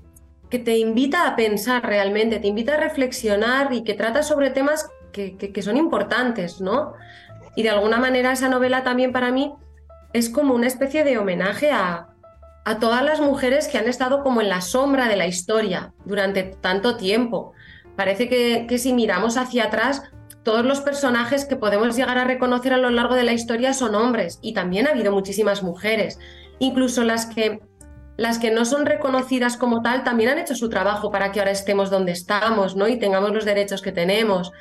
que, 0.51 0.59
te 0.59 0.77
invita 0.77 1.29
a 1.29 1.37
pensar 1.37 1.87
realmente, 1.87 2.41
te 2.41 2.49
invita 2.49 2.75
a 2.75 2.79
reflexionar 2.79 3.73
y 3.73 3.85
que 3.85 3.95
trata 3.95 4.25
sobre 4.25 4.51
temas 4.51 4.91
que, 5.13 5.63
son 5.63 5.77
importantes, 5.77 6.61
¿no? 6.61 6.95
Y 7.55 7.63
de 7.63 7.71
alguna 7.71 7.99
manera 7.99 8.33
esa 8.33 8.49
novela 8.49 8.83
también 8.83 9.13
para 9.13 9.31
mí 9.31 9.55
es 10.13 10.29
como 10.29 10.53
una 10.53 10.67
especie 10.67 11.05
de 11.05 11.17
homenaje 11.17 11.71
a, 11.71 12.09
a 12.65 12.79
todas 12.81 13.05
las 13.05 13.21
mujeres 13.21 13.69
que 13.69 13.79
han 13.79 13.87
estado 13.87 14.25
como 14.25 14.41
en 14.41 14.49
la 14.49 14.63
sombra 14.63 15.07
de 15.07 15.15
la 15.15 15.29
historia 15.29 15.95
durante 16.05 16.43
tanto 16.43 16.97
tiempo. 16.97 17.53
Parece 17.95 18.29
que 18.29 18.79
si 18.79 18.93
miramos 18.93 19.37
hacia 19.37 19.67
atrás, 19.67 20.03
todos 20.45 20.65
los 20.65 20.81
personajes 20.81 21.47
que 21.47 21.57
podemos 21.57 21.97
llegar 21.97 22.19
a 22.19 22.25
reconocer 22.25 22.75
a 22.75 22.79
lo 22.79 22.91
largo 22.91 23.15
de 23.15 23.25
la 23.25 23.33
historia 23.33 23.73
son 23.73 23.95
hombres 23.95 24.39
y 24.43 24.53
también 24.53 24.87
ha 24.87 24.91
habido 24.91 25.11
muchísimas 25.11 25.63
mujeres. 25.63 26.21
Incluso 26.59 27.03
las 27.03 27.27
que, 27.27 27.61
las 28.19 28.39
que 28.39 28.51
no 28.51 28.67
son 28.67 28.85
reconocidas 28.85 29.57
como 29.57 29.81
tal 29.83 30.05
también 30.05 30.31
han 30.31 30.39
hecho 30.39 30.55
su 30.55 30.69
trabajo 30.69 31.11
para 31.11 31.33
que 31.33 31.41
ahora 31.41 31.51
estemos 31.51 31.91
donde 31.91 32.13
estamos 32.13 32.77
¿no? 32.77 32.87
y 32.87 32.99
tengamos 32.99 33.33
los 33.33 33.47
derechos 33.47 33.81
que 33.81 33.91
tenemos. 33.91 34.53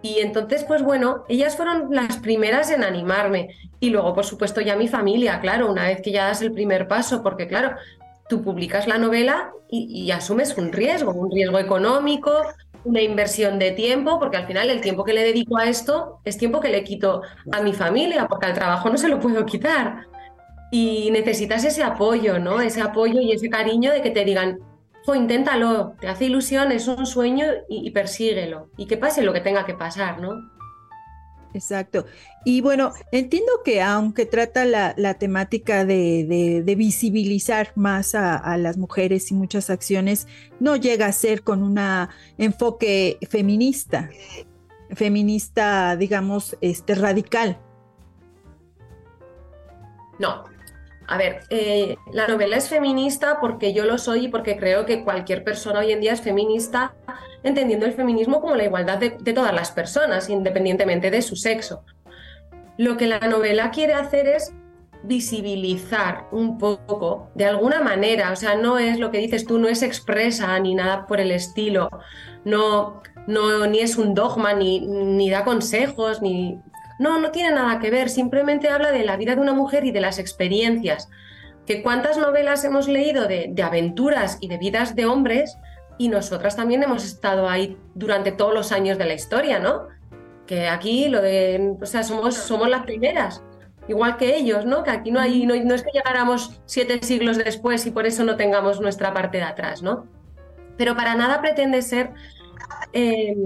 Y 0.00 0.20
entonces, 0.20 0.64
pues 0.64 0.82
bueno, 0.82 1.24
ellas 1.28 1.56
fueron 1.56 1.88
las 1.90 2.18
primeras 2.18 2.70
en 2.70 2.84
animarme. 2.84 3.48
Y 3.80 3.90
luego, 3.90 4.14
por 4.14 4.24
supuesto, 4.24 4.60
ya 4.60 4.76
mi 4.76 4.88
familia, 4.88 5.40
claro, 5.40 5.70
una 5.70 5.88
vez 5.88 6.00
que 6.00 6.12
ya 6.12 6.26
das 6.26 6.40
el 6.40 6.52
primer 6.52 6.88
paso, 6.88 7.22
porque 7.22 7.48
claro, 7.48 7.72
tú 8.30 8.42
publicas 8.42 8.86
la 8.86 8.96
novela 8.96 9.52
y, 9.68 10.10
asumes 10.10 10.56
un 10.56 10.72
riesgo, 10.72 11.12
un 11.12 11.30
riesgo 11.30 11.58
económico, 11.58 12.32
una 12.84 13.02
inversión 13.02 13.58
de 13.58 13.72
tiempo, 13.72 14.18
porque 14.18 14.38
al 14.38 14.46
final 14.46 14.70
el 14.70 14.80
tiempo 14.80 15.04
que 15.04 15.12
le 15.12 15.22
dedico 15.22 15.58
a 15.58 15.66
esto 15.66 16.20
es 16.24 16.38
tiempo 16.38 16.60
que 16.60 16.70
le 16.70 16.82
quito 16.82 17.22
a 17.52 17.60
mi 17.60 17.74
familia, 17.74 18.26
porque 18.26 18.46
al 18.46 18.54
trabajo 18.54 18.88
no 18.88 18.96
se 18.96 19.08
lo 19.08 19.20
puedo 19.20 19.44
quitar. 19.44 20.06
Y 20.72 21.10
necesitas 21.10 21.64
ese 21.64 21.82
apoyo, 21.82 22.38
¿no? 22.38 22.60
Ese 22.60 22.80
apoyo 22.80 23.20
y 23.20 23.32
ese 23.32 23.50
cariño 23.50 23.92
de 23.92 24.00
que 24.00 24.10
te 24.10 24.24
digan, 24.24 24.60
jo, 25.04 25.14
inténtalo, 25.14 25.94
te 26.00 26.08
hace 26.08 26.26
ilusión, 26.26 26.72
es 26.72 26.86
un 26.88 27.06
sueño 27.06 27.46
y 27.68 27.90
persíguelo. 27.90 28.70
Y 28.76 28.86
que 28.86 28.96
pase 28.96 29.22
lo 29.22 29.32
que 29.32 29.40
tenga 29.40 29.66
que 29.66 29.74
pasar, 29.74 30.20
¿no? 30.20 30.59
Exacto. 31.52 32.06
Y 32.44 32.60
bueno, 32.60 32.92
entiendo 33.12 33.50
que 33.64 33.82
aunque 33.82 34.24
trata 34.24 34.64
la, 34.64 35.14
temática 35.14 35.84
de, 35.84 36.62
visibilizar 36.76 37.72
más 37.74 38.14
a, 38.14 38.56
las 38.56 38.76
mujeres 38.78 39.30
y 39.30 39.34
muchas 39.34 39.70
acciones, 39.70 40.26
no 40.60 40.76
llega 40.76 41.06
a 41.06 41.12
ser 41.12 41.42
con 41.42 41.62
un 41.62 41.78
enfoque 42.38 43.18
feminista, 43.28 44.10
feminista, 44.94 45.96
digamos, 45.96 46.56
este, 46.60 46.94
radical. 46.94 47.58
No. 50.18 50.44
A 51.08 51.16
ver, 51.16 51.40
eh, 51.50 51.96
la 52.12 52.28
novela 52.28 52.56
es 52.56 52.68
feminista 52.68 53.38
porque 53.40 53.72
yo 53.72 53.84
lo 53.84 53.98
soy 53.98 54.26
y 54.26 54.28
porque 54.28 54.56
creo 54.56 54.86
que 54.86 55.02
cualquier 55.02 55.42
persona 55.42 55.80
hoy 55.80 55.90
en 55.90 56.00
día 56.00 56.12
es 56.12 56.20
feminista, 56.20 56.94
entendiendo 57.42 57.86
el 57.86 57.92
feminismo 57.92 58.40
como 58.40 58.56
la 58.56 58.64
igualdad 58.64 58.98
de, 58.98 59.10
todas 59.32 59.54
las 59.54 59.70
personas, 59.70 60.28
independientemente 60.28 61.10
de 61.10 61.22
su 61.22 61.36
sexo. 61.36 61.84
Lo 62.76 62.96
que 62.96 63.06
la 63.06 63.20
novela 63.20 63.70
quiere 63.70 63.94
hacer 63.94 64.26
es 64.26 64.52
visibilizar 65.02 66.26
un 66.30 66.58
poco, 66.58 67.30
de 67.34 67.46
alguna 67.46 67.80
manera, 67.80 68.32
o 68.32 68.36
sea, 68.36 68.56
no 68.56 68.78
es 68.78 68.98
lo 68.98 69.10
que 69.10 69.18
dices 69.18 69.46
tú, 69.46 69.58
no 69.58 69.68
es 69.68 69.82
expresa 69.82 70.58
ni 70.58 70.74
nada 70.74 71.06
por 71.06 71.20
el 71.20 71.30
estilo, 71.30 71.88
no, 72.44 73.02
no 73.26 73.66
ni 73.66 73.78
es 73.80 73.96
un 73.96 74.14
dogma, 74.14 74.52
ni, 74.52 74.80
ni 74.80 75.30
da 75.30 75.44
consejos, 75.44 76.20
ni 76.20 76.60
no, 77.00 77.18
no 77.18 77.30
tiene 77.30 77.52
nada 77.52 77.78
que 77.78 77.90
ver, 77.90 78.10
simplemente 78.10 78.68
habla 78.68 78.92
de 78.92 79.04
la 79.04 79.16
vida 79.16 79.34
de 79.34 79.40
una 79.40 79.54
mujer 79.54 79.86
y 79.86 79.90
de 79.90 80.02
las 80.02 80.18
experiencias. 80.18 81.08
Que 81.64 81.82
cuántas 81.82 82.18
novelas 82.18 82.62
hemos 82.64 82.88
leído 82.88 83.26
de, 83.26 83.54
aventuras 83.64 84.36
y 84.42 84.48
de 84.48 84.58
vidas 84.58 84.94
de 84.94 85.06
hombres 85.06 85.56
y 86.00 86.08
nosotras 86.08 86.56
también 86.56 86.82
hemos 86.82 87.04
estado 87.04 87.46
ahí 87.46 87.76
durante 87.94 88.32
todos 88.32 88.54
los 88.54 88.72
años 88.72 88.96
de 88.96 89.04
la 89.04 89.12
historia, 89.12 89.58
¿no? 89.58 89.88
Que 90.46 90.66
aquí 90.66 91.10
lo 91.10 91.20
de, 91.20 91.76
o 91.78 91.84
sea, 91.84 92.04
somos, 92.04 92.36
somos 92.36 92.70
las 92.70 92.84
primeras, 92.84 93.42
igual 93.86 94.16
que 94.16 94.34
ellos, 94.34 94.64
¿no? 94.64 94.82
Que 94.82 94.92
aquí 94.92 95.10
no 95.10 95.20
hay, 95.20 95.44
no, 95.44 95.54
no 95.56 95.74
es 95.74 95.82
que 95.82 95.90
llegáramos 95.92 96.58
siete 96.64 97.00
siglos 97.02 97.36
después 97.36 97.84
y 97.84 97.90
por 97.90 98.06
eso 98.06 98.24
no 98.24 98.36
tengamos 98.36 98.80
nuestra 98.80 99.12
parte 99.12 99.36
de 99.36 99.44
atrás, 99.44 99.82
¿no? 99.82 100.06
Pero 100.78 100.96
para 100.96 101.14
nada 101.16 101.42
pretende 101.42 101.82
ser 101.82 102.14
eh, 102.94 103.36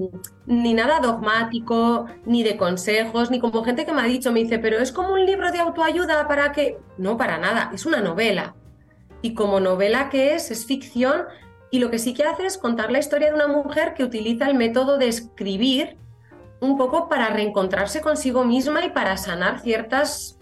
ni 0.47 0.75
nada 0.75 1.01
dogmático, 1.01 2.07
ni 2.25 2.45
de 2.45 2.57
consejos, 2.57 3.33
ni 3.33 3.41
como 3.41 3.65
gente 3.65 3.85
que 3.85 3.93
me 3.93 4.03
ha 4.03 4.05
dicho, 4.05 4.31
me 4.31 4.45
dice, 4.45 4.61
pero 4.61 4.79
es 4.79 4.93
como 4.93 5.15
un 5.15 5.27
libro 5.27 5.51
de 5.51 5.59
autoayuda 5.59 6.29
para 6.29 6.53
que... 6.53 6.79
No, 6.99 7.17
para 7.17 7.37
nada, 7.37 7.73
es 7.75 7.85
una 7.85 8.01
novela. 8.01 8.55
Y 9.23 9.35
como 9.35 9.59
novela 9.59 10.09
que 10.09 10.37
es, 10.37 10.53
es 10.53 10.67
ficción, 10.67 11.25
y 11.75 11.81
lo 11.81 11.91
que 11.91 11.99
sí 11.99 12.15
que 12.15 12.23
hace 12.23 12.47
es 12.47 12.57
contar 12.57 12.93
la 12.93 13.01
historia 13.01 13.31
de 13.31 13.35
una 13.35 13.49
mujer 13.49 13.95
que 13.95 14.05
utiliza 14.05 14.47
el 14.47 14.55
método 14.55 14.97
de 14.97 15.09
escribir 15.09 15.97
un 16.61 16.79
poco 16.79 17.09
para 17.09 17.31
reencontrarse 17.31 18.01
consigo 18.01 18.45
misma 18.45 18.85
y 18.85 18.91
para 18.91 19.17
sanar 19.17 19.59
ciertas, 19.61 20.39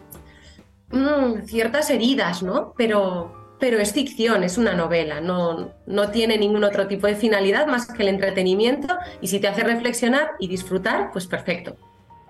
mm, 0.91 1.47
ciertas 1.47 1.89
heridas, 1.89 2.43
¿no? 2.43 2.75
Pero, 2.77 3.57
pero 3.59 3.79
es 3.79 3.95
ficción, 3.95 4.45
es 4.45 4.59
una 4.59 4.75
novela, 4.75 5.23
no, 5.23 5.73
no 5.87 6.11
tiene 6.11 6.37
ningún 6.37 6.65
otro 6.65 6.87
tipo 6.87 7.07
de 7.07 7.15
finalidad 7.15 7.67
más 7.67 7.87
que 7.91 8.03
el 8.03 8.11
entretenimiento 8.11 8.95
y 9.23 9.29
si 9.29 9.41
te 9.41 9.49
hace 9.49 9.63
reflexionar 9.63 10.33
y 10.39 10.49
disfrutar, 10.49 11.13
pues 11.13 11.27
perfecto. 11.27 11.77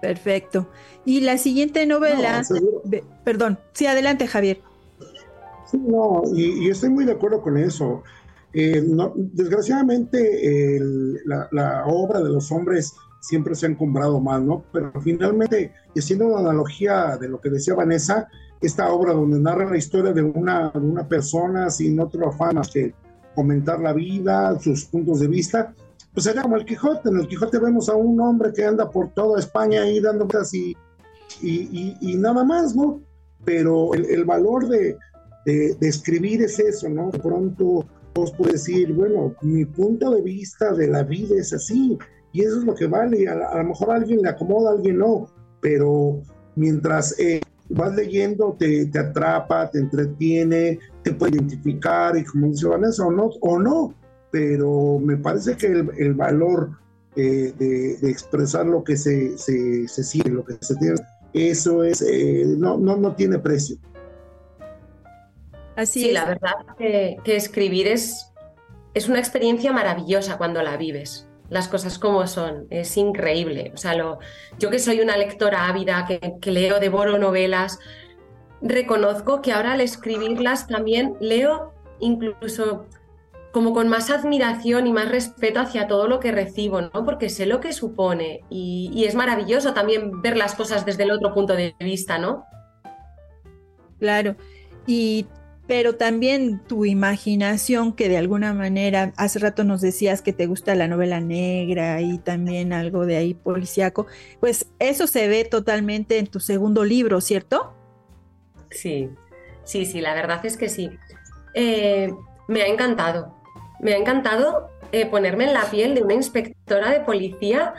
Perfecto. 0.01 0.69
Y 1.05 1.23
la 1.23 1.39
siguiente 1.39 1.87
novela, 1.87 2.43
perdón, 3.25 3.59
sí, 3.73 3.85
adelante 3.87 4.29
Javier. 4.29 4.61
Sí, 5.69 5.79
no, 5.79 6.23
y, 6.33 6.69
estoy 6.71 6.91
muy 6.91 7.05
de 7.05 7.13
acuerdo 7.13 7.43
con 7.43 7.57
eso. 7.57 8.05
Eh, 8.55 8.85
desgraciadamente 9.17 10.79
la, 11.25 11.85
obra 11.87 12.21
de 12.21 12.29
los 12.29 12.53
hombres 12.53 12.95
siempre 13.21 13.55
se 13.55 13.67
ha 13.67 13.71
encumbrado 13.71 14.21
más, 14.21 14.43
¿no? 14.43 14.65
Pero 14.73 14.93
finalmente, 15.01 15.73
haciendo 15.97 16.27
una 16.27 16.41
analogía 16.41 17.17
de 17.17 17.29
lo 17.29 17.41
que 17.41 17.51
decía 17.51 17.75
Vanessa, 17.75 18.29
esta 18.61 18.93
obra 18.93 19.15
donde 19.15 19.41
narra 19.41 19.71
la 19.71 19.77
historia 19.77 20.13
de 20.13 20.23
una, 20.23 20.71
una 20.75 21.07
persona 21.07 21.71
sin 21.71 21.99
otro 22.01 22.29
afán 22.29 22.57
más 22.57 22.71
que 22.71 22.95
comentar 23.35 23.81
la 23.81 23.93
vida, 23.93 24.59
sus 24.61 24.85
puntos 24.85 25.21
de 25.21 25.29
vista, 25.29 25.75
pues 26.13 26.25
sería 26.25 26.43
como 26.43 26.57
el 26.57 26.65
Quijote. 26.65 27.09
En 27.09 27.19
el 27.19 27.29
Quijote 27.29 27.59
vemos 27.59 27.89
a 27.89 27.95
un 27.95 28.21
hombre 28.21 28.53
que 28.53 28.65
anda 28.65 28.91
por 28.91 29.13
toda 29.15 29.41
España 29.41 29.83
ahí 29.83 30.01
dando 30.01 30.27
vueltas 30.27 30.53
y, 30.53 30.77
y, 31.41 32.17
nada 32.17 32.45
más, 32.45 32.77
¿no? 32.77 33.01
Pero 33.45 33.95
el, 33.95 34.25
valor 34.25 34.69
de, 34.69 34.97
de, 35.47 35.77
escribir 35.81 36.43
es 36.43 36.59
eso, 36.59 36.89
¿no? 36.89 37.11
De 37.11 37.19
pronto 37.19 37.87
vos 38.15 38.33
puedes 38.33 38.65
decir, 38.65 38.93
bueno, 38.93 39.35
mi 39.43 39.65
punto 39.65 40.11
de 40.11 40.23
vista 40.23 40.73
de 40.73 40.89
la 40.89 41.03
vida 41.03 41.37
es 41.39 41.53
así, 41.53 41.99
y 42.33 42.43
eso 42.43 42.59
es 42.59 42.65
lo 42.65 42.75
que 42.75 42.87
vale. 42.87 43.29
A, 43.29 43.33
a 43.33 43.59
lo 43.59 43.65
mejor 43.65 43.91
a 43.91 43.95
alguien 43.97 44.23
le 44.23 44.29
acomoda, 44.29 44.71
a 44.71 44.75
alguien 44.75 44.99
no, 44.99 45.27
pero 45.61 46.23
mientras 46.57 47.19
eh, 47.19 47.41
vas 47.69 47.95
leyendo, 47.95 48.57
te, 48.59 48.87
te, 48.87 48.99
atrapa, 48.99 49.71
te 49.71 49.79
entretiene, 49.79 50.79
te 51.03 51.13
puede 51.13 51.37
identificar 51.37 52.17
y 52.17 52.25
como 52.25 52.49
dice 52.49 52.67
Vanessa, 52.67 53.07
o 53.07 53.11
no, 53.11 53.31
o 53.41 53.59
no 53.59 53.95
pero 54.33 54.99
me 54.99 55.19
parece 55.19 55.57
que 55.57 55.67
el, 55.67 56.15
valor 56.15 56.71
eh, 57.15 57.53
de, 57.57 58.11
expresar 58.11 58.67
lo 58.67 58.83
que 58.83 58.97
se, 58.97 59.37
se, 59.39 59.87
se, 59.87 60.03
siente, 60.03 60.31
lo 60.31 60.45
que 60.45 60.57
se 60.61 60.75
tiene, 60.77 60.97
eso 61.35 61.85
es, 61.85 62.03
eh, 62.03 62.47
no, 62.59 62.79
no, 62.79 62.97
no 62.97 63.15
tiene 63.15 63.39
precio. 63.39 63.77
Así 65.77 66.03
sí, 66.03 66.13
la 66.13 66.25
verdad 66.25 66.55
que, 66.77 67.17
que 67.25 67.37
escribir 67.37 67.87
es, 67.89 68.33
es 68.95 69.09
una 69.09 69.19
experiencia 69.19 69.73
maravillosa 69.73 70.37
cuando 70.39 70.63
la 70.63 70.77
vives 70.77 71.29
las 71.53 71.69
cosas 71.69 71.99
como 71.99 72.27
son. 72.27 72.67
Es 72.71 72.97
increíble. 72.97 73.73
O 73.75 73.77
sea, 73.77 73.95
lo, 73.95 74.19
yo 74.59 74.71
que 74.71 74.79
soy 74.79 75.01
una 75.01 75.19
lectora 75.19 75.69
ávida, 75.69 76.07
que, 76.09 76.35
que 76.41 76.51
leo, 76.51 76.81
devoro 76.81 77.19
novelas, 77.19 77.79
reconozco 78.63 79.43
que 79.43 79.53
ahora 79.53 79.75
al 79.75 79.83
escribirlas 79.83 80.67
también 80.67 81.15
leo 81.21 81.75
incluso 82.01 82.87
como 83.53 83.75
con 83.75 83.89
más 83.89 84.09
admiración 84.09 84.87
y 84.87 84.95
más 84.95 85.11
respeto 85.11 85.61
hacia 85.61 85.87
todo 85.89 86.09
lo 86.09 86.21
que 86.21 86.33
recibo, 86.33 86.81
¿no? 86.81 87.05
Porque 87.05 87.29
sé 87.29 87.45
lo 87.45 87.61
que 87.61 87.75
supone 87.75 88.41
y, 88.49 88.91
y, 88.95 89.05
es 89.05 89.15
maravilloso 89.15 89.75
también 89.75 90.23
ver 90.23 90.39
las 90.39 90.55
cosas 90.55 90.87
desde 90.87 91.03
el 91.03 91.11
otro 91.11 91.35
punto 91.35 91.55
de 91.55 91.75
vista, 91.79 92.17
¿no? 92.17 92.47
Claro. 93.99 94.37
Y 94.87 95.27
pero 95.73 95.95
también 95.95 96.59
tu 96.59 96.85
imaginación 96.85 97.95
que 97.95 98.11
de 98.11 98.19
alguna 98.19 98.53
manera, 98.53 99.15
hace 99.17 99.39
rato 99.39 99.65
nos 99.65 99.81
decías 99.81 100.21
que 100.21 100.35
te 100.35 100.45
gusta 100.45 100.75
la 100.75 100.87
novela 100.87 101.19
negra 101.19 102.03
y 102.03 102.19
también 102.19 102.75
algo 102.75 103.07
de 103.07 103.17
ahí 103.17 103.33
policíaco, 103.33 104.07
pues 104.39 104.67
eso 104.79 105.07
se 105.07 105.29
ve 105.29 105.47
totalmente 105.47 106.19
en 106.19 106.27
tu 106.27 106.41
segundo 106.41 106.85
libro, 106.85 107.23
¿cierto? 107.23 107.73
Sí, 108.71 109.09
sí, 109.65 109.87
sí, 109.87 110.03
la 110.03 110.13
verdad 110.13 110.45
es 110.45 110.59
que 110.59 110.69
sí. 110.69 110.91
Eh, 111.55 112.13
me 112.49 112.61
ha 112.61 112.67
encantado, 112.67 113.35
me 113.81 113.95
ha 113.95 113.97
encantado 113.97 114.69
eh, 114.93 115.07
ponerme 115.07 115.45
en 115.45 115.55
la 115.55 115.71
piel 115.71 115.95
de 115.95 116.03
una 116.03 116.13
inspectora 116.13 116.91
de 116.91 117.01
policía 117.01 117.73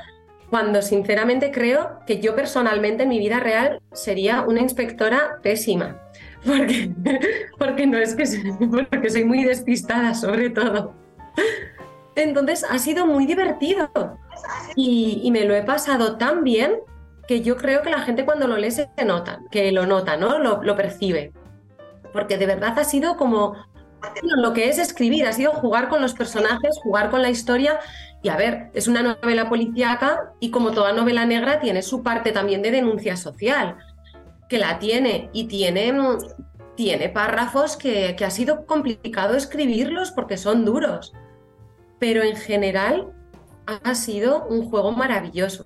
cuando 0.50 0.82
sinceramente 0.82 1.52
creo 1.52 2.00
que 2.08 2.20
yo 2.20 2.36
personalmente 2.36 3.04
en 3.04 3.10
mi 3.10 3.20
vida 3.20 3.40
real 3.40 3.84
sería 3.92 4.42
una 4.42 4.62
inspectora 4.62 5.38
pésima 5.44 6.03
porque, 6.46 6.92
porque 7.58 7.88
no 7.88 7.98
es 7.98 8.16
que 8.16 8.26
porque 8.90 9.10
soy 9.10 9.26
muy 9.26 9.44
despistada 9.44 10.14
sobre 10.14 10.50
todo. 10.50 10.94
Entonces 12.16 12.66
ha 12.70 12.78
sido 12.78 13.06
muy 13.06 13.26
divertido 13.26 13.90
y, 14.76 15.30
me 15.32 15.46
lo 15.46 15.56
he 15.56 15.64
pasado 15.64 16.18
tan 16.18 16.44
bien 16.44 16.76
que 17.28 17.42
yo 17.42 17.58
creo 17.58 17.82
que 17.82 17.90
la 17.90 18.02
gente 18.02 18.26
cuando 18.26 18.48
lo 18.48 18.58
lee 18.58 18.72
se 18.72 18.88
nota, 19.06 19.40
que 19.50 19.72
lo 19.72 19.86
nota, 19.86 20.18
¿no? 20.18 20.40
Lo, 20.40 20.62
lo 20.62 20.76
percibe. 20.76 21.32
Porque 22.12 22.38
de 22.38 22.46
verdad 22.46 22.78
ha 22.78 22.84
sido 22.84 23.18
como 23.18 23.56
lo 24.22 24.54
que 24.54 24.70
es 24.70 24.78
escribir, 24.78 25.26
ha 25.26 25.32
sido 25.32 25.54
jugar 25.54 25.88
con 25.90 26.02
los 26.02 26.14
personajes, 26.14 26.80
jugar 26.84 27.10
con 27.10 27.22
la 27.22 27.30
historia. 27.30 27.80
Y 28.22 28.30
a 28.30 28.38
ver, 28.38 28.70
es 28.74 28.88
una 28.88 29.02
novela 29.02 29.50
policíaca 29.50 30.34
y 30.40 30.52
como 30.52 30.72
toda 30.72 30.94
novela 30.94 31.26
negra 31.26 31.60
tiene 31.60 31.82
su 31.82 32.04
parte 32.04 32.32
también 32.32 32.62
de 32.62 32.72
denuncia 32.72 33.18
social 33.18 33.78
que 34.54 34.60
la 34.60 34.78
tiene 34.78 35.32
y 35.34 35.46
tiene, 35.46 35.92
tiene 36.76 37.10
párrafos 37.10 37.76
que, 37.76 38.16
ha 38.24 38.30
sido 38.30 38.68
complicado 38.68 39.36
escribirlos 39.36 40.12
porque 40.12 40.38
son 40.38 40.64
duros. 40.64 41.12
Pero 41.98 42.22
en 42.22 42.36
general 42.36 43.12
ha 43.66 43.96
sido 43.96 44.46
un 44.46 44.70
juego 44.70 44.92
maravilloso. 44.92 45.66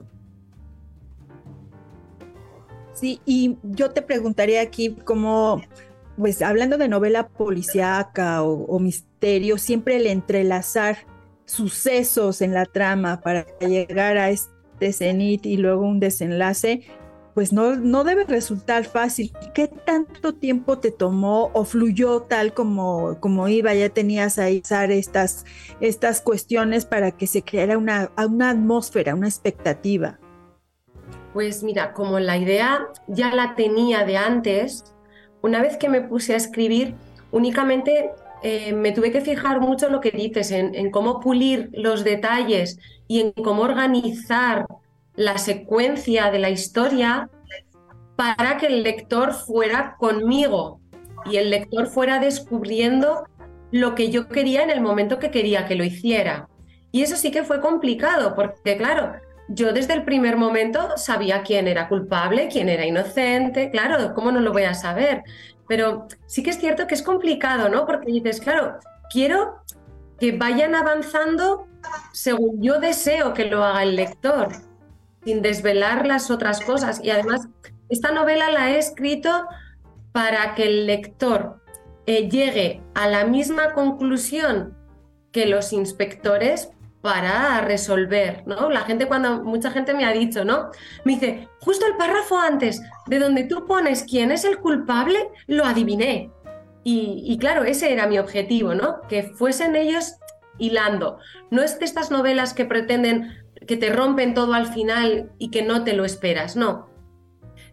Sí, 2.93 3.19
y 3.26 3.58
yo 3.62 3.91
te 3.91 4.02
preguntaría 4.02 4.62
aquí 4.62 4.95
como, 5.04 5.62
pues 6.17 6.41
hablando 6.41 6.78
de 6.78 6.88
novela 6.88 7.28
policíaca 7.28 8.41
o, 8.41 8.80
misterio, 8.80 9.58
siempre 9.58 9.97
el 9.97 10.08
entrelazar 10.08 11.00
sucesos 11.43 12.41
en 12.41 12.54
la 12.54 12.63
trama 12.63 13.19
para 13.19 13.45
llegar 13.60 14.17
a 14.17 14.30
este 14.30 14.93
cenit 14.93 15.45
y 15.45 15.58
luego 15.58 15.82
un 15.82 16.00
desenlace, 16.00 16.86
pues 17.38 17.54
no, 17.54 17.76
no 17.76 18.04
debe 18.04 18.23
resultar 18.23 18.86
fácil. 18.86 19.32
¿Qué 19.54 19.67
tanto 19.67 20.34
tiempo 20.34 20.80
te 20.80 20.89
tomó 20.89 21.52
o 21.54 21.65
fluyó 21.65 22.23
tal 22.23 22.52
como, 22.56 23.19
como 23.19 23.47
iba? 23.47 23.76
Ya 23.76 23.89
tenías 23.89 24.39
ahí 24.39 24.63
estas, 24.89 25.45
estas 25.80 26.21
cuestiones 26.21 26.86
para 26.88 27.12
que 27.12 27.28
se 27.28 27.43
creara 27.43 27.78
una, 27.78 28.10
una 28.17 28.50
atmósfera, 28.50 29.13
una 29.13 29.28
expectativa. 29.28 30.17
Pues 31.32 31.62
mira, 31.62 31.93
como 31.93 32.19
la 32.19 32.38
idea 32.38 32.88
ya 33.06 33.32
la 33.32 33.54
tenía 33.54 34.04
de 34.04 34.17
antes, 34.17 34.95
una 35.43 35.62
vez 35.62 35.78
que 35.78 35.89
me 35.89 36.02
puse 36.02 36.34
a 36.34 36.38
escribir, 36.38 36.95
únicamente 37.30 38.13
eh, 38.41 38.73
me 38.73 38.93
tuve 38.93 39.12
que 39.12 39.21
fijar 39.21 39.62
mucho 39.62 39.86
en 39.86 39.91
lo 39.91 40.02
que 40.02 40.10
dices, 40.10 40.50
en, 40.50 40.89
cómo 40.89 41.19
pulir 41.19 41.69
los 41.73 42.04
detalles 42.04 42.80
y 43.08 43.21
en 43.21 43.32
cómo 43.32 43.62
organizar 43.62 44.65
la 45.17 45.38
secuencia 45.39 46.32
de 46.32 46.39
la 46.39 46.49
historia 46.49 47.30
para 48.15 48.58
que 48.58 48.67
el 48.67 48.84
lector 48.84 49.34
fuera 49.34 49.95
conmigo 49.99 50.80
y 51.25 51.38
el 51.38 51.49
lector 51.49 51.88
fuera 51.88 52.19
descubriendo 52.19 53.25
lo 53.71 53.95
que 53.95 54.10
yo 54.10 54.30
quería 54.30 54.63
en 54.63 54.69
el 54.69 54.80
momento 54.80 55.19
que 55.19 55.32
quería 55.32 55.65
que 55.65 55.75
lo 55.75 55.84
hiciera. 55.84 56.47
Y 56.91 57.01
eso 57.01 57.17
sí 57.17 57.32
que 57.32 57.43
fue 57.43 57.60
complicado, 57.60 58.34
porque 58.36 58.77
claro, 58.77 59.15
yo 59.49 59.73
desde 59.73 59.93
el 59.93 60.06
primer 60.06 60.38
momento 60.38 60.97
sabía 60.97 61.43
quién 61.43 61.67
era 61.67 61.89
culpable, 61.89 62.47
quién 62.49 62.69
era 62.69 62.86
inocente, 62.86 63.71
claro, 63.71 64.13
¿cómo 64.13 64.32
no 64.32 64.39
lo 64.39 64.53
voy 64.53 64.63
a 64.63 64.73
saber? 64.73 65.23
Pero 65.67 66.08
sí 66.27 66.43
que 66.43 66.51
es 66.51 66.60
cierto 66.60 66.88
que 66.88 66.95
es 66.95 67.03
complicado, 67.03 67.69
¿no? 67.69 67.86
Porque 67.86 68.12
dices, 68.12 68.39
claro, 68.39 68.77
quiero 69.12 69.63
que 70.19 70.32
vayan 70.32 70.75
avanzando 70.75 71.67
según 72.13 72.62
yo 72.62 72.80
deseo 72.80 73.34
que 73.34 73.45
lo 73.45 73.63
haga 73.63 73.84
el 73.84 73.95
lector, 73.95 74.49
sin 75.28 75.42
desvelar 75.42 76.08
las 76.08 76.32
otras 76.32 76.62
cosas. 76.62 77.02
Y 77.04 77.10
además, 77.10 77.50
esta 77.90 78.12
novela 78.12 78.50
la 78.50 78.72
he 78.72 78.78
escrito 78.78 79.46
para 80.13 80.56
que 80.56 80.68
el 80.68 80.88
lector 80.88 81.62
eh, 82.06 82.30
llegue 82.30 82.82
a 82.96 83.10
la 83.10 83.26
misma 83.26 83.74
conclusión 83.74 84.78
que 85.34 85.46
los 85.46 85.74
inspectores 85.74 86.70
para 87.02 87.60
resolver, 87.60 88.44
¿no? 88.46 88.70
La 88.70 88.82
gente 88.82 89.06
cuando 89.06 89.44
mucha 89.44 89.70
gente 89.70 89.94
me 89.94 90.06
ha 90.06 90.13
dicho, 90.13 90.46
¿no? 90.46 90.70
Me 91.04 91.16
dice, 91.16 91.50
justo 91.60 91.86
el 91.86 91.98
párrafo 91.98 92.40
antes 92.40 92.82
de 93.08 93.20
donde 93.20 93.44
tú 93.44 93.66
pones 93.68 94.06
quién 94.10 94.32
es 94.32 94.46
el 94.46 94.60
culpable, 94.60 95.20
lo 95.48 95.66
adiviné. 95.66 96.32
Y, 96.86 97.38
claro, 97.38 97.66
ese 97.66 97.92
era 97.92 98.08
mi 98.08 98.18
objetivo, 98.18 98.74
¿no? 98.74 99.02
Que 99.10 99.24
fuesen 99.24 99.76
ellos 99.76 100.16
hilando. 100.58 101.20
No 101.52 101.62
es 101.62 101.78
de 101.80 101.84
estas 101.84 102.12
novelas 102.12 102.54
que 102.54 102.63
pretenden 102.63 103.46
que 103.65 103.78
te 103.78 103.91
rompen 103.91 104.34
todo 104.34 104.54
al 104.54 104.67
final 104.67 105.32
y 105.38 105.50
que 105.50 105.63
no 105.63 105.84
te 105.84 105.93
lo 105.93 106.06
esperas, 106.06 106.56
no. 106.56 106.89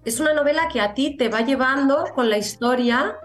Es 0.05 0.21
una 0.21 0.35
novela 0.35 0.69
que 0.73 0.81
a 0.81 0.95
ti 0.95 1.17
te 1.17 1.29
va 1.29 1.41
llevando 1.41 2.05
con 2.15 2.31
la 2.31 2.39
historia 2.39 3.17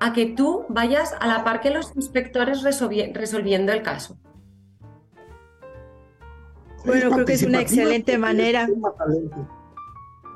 a 0.00 0.12
que 0.12 0.26
tú 0.26 0.66
vayas 0.68 1.14
a 1.18 1.26
la 1.26 1.44
par 1.44 1.60
que 1.60 1.70
los 1.70 1.94
inspectores 1.96 2.62
resolviendo 2.62 3.72
el 3.72 3.82
caso. 3.82 4.18
Bueno, 6.84 7.10
creo 7.10 7.24
que 7.24 7.32
es 7.32 7.42
una 7.42 7.62
excelente 7.62 8.18
manera. 8.18 8.68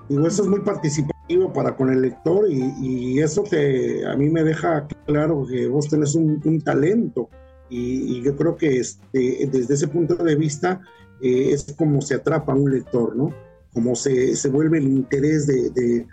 Digo, 0.08 0.26
eso 0.26 0.42
es 0.42 0.48
muy 0.48 0.60
participativo 0.60 1.52
para 1.52 1.76
con 1.76 1.90
el 1.90 2.00
lector 2.00 2.50
y, 2.50 3.20
eso 3.20 3.44
que 3.44 4.06
a 4.06 4.16
mí 4.16 4.30
me 4.30 4.42
deja 4.42 4.86
claro 5.04 5.46
que 5.46 5.68
vos 5.68 5.88
tenés 5.88 6.14
un, 6.14 6.62
talento 6.62 7.28
y, 7.68 8.22
yo 8.22 8.34
creo 8.36 8.56
que 8.56 8.78
este, 8.78 9.48
desde 9.52 9.74
ese 9.74 9.88
punto 9.88 10.14
de 10.14 10.34
vista 10.34 10.80
eh, 11.22 11.50
es 11.52 11.74
como 11.76 12.00
se 12.00 12.14
atrapa 12.14 12.54
un 12.54 12.70
lector, 12.70 13.16
¿no? 13.16 13.34
Como 13.72 13.94
se, 13.94 14.34
se 14.36 14.48
vuelve 14.48 14.78
el 14.78 14.88
interés 14.88 15.46
de, 15.46 15.70
de 15.70 16.06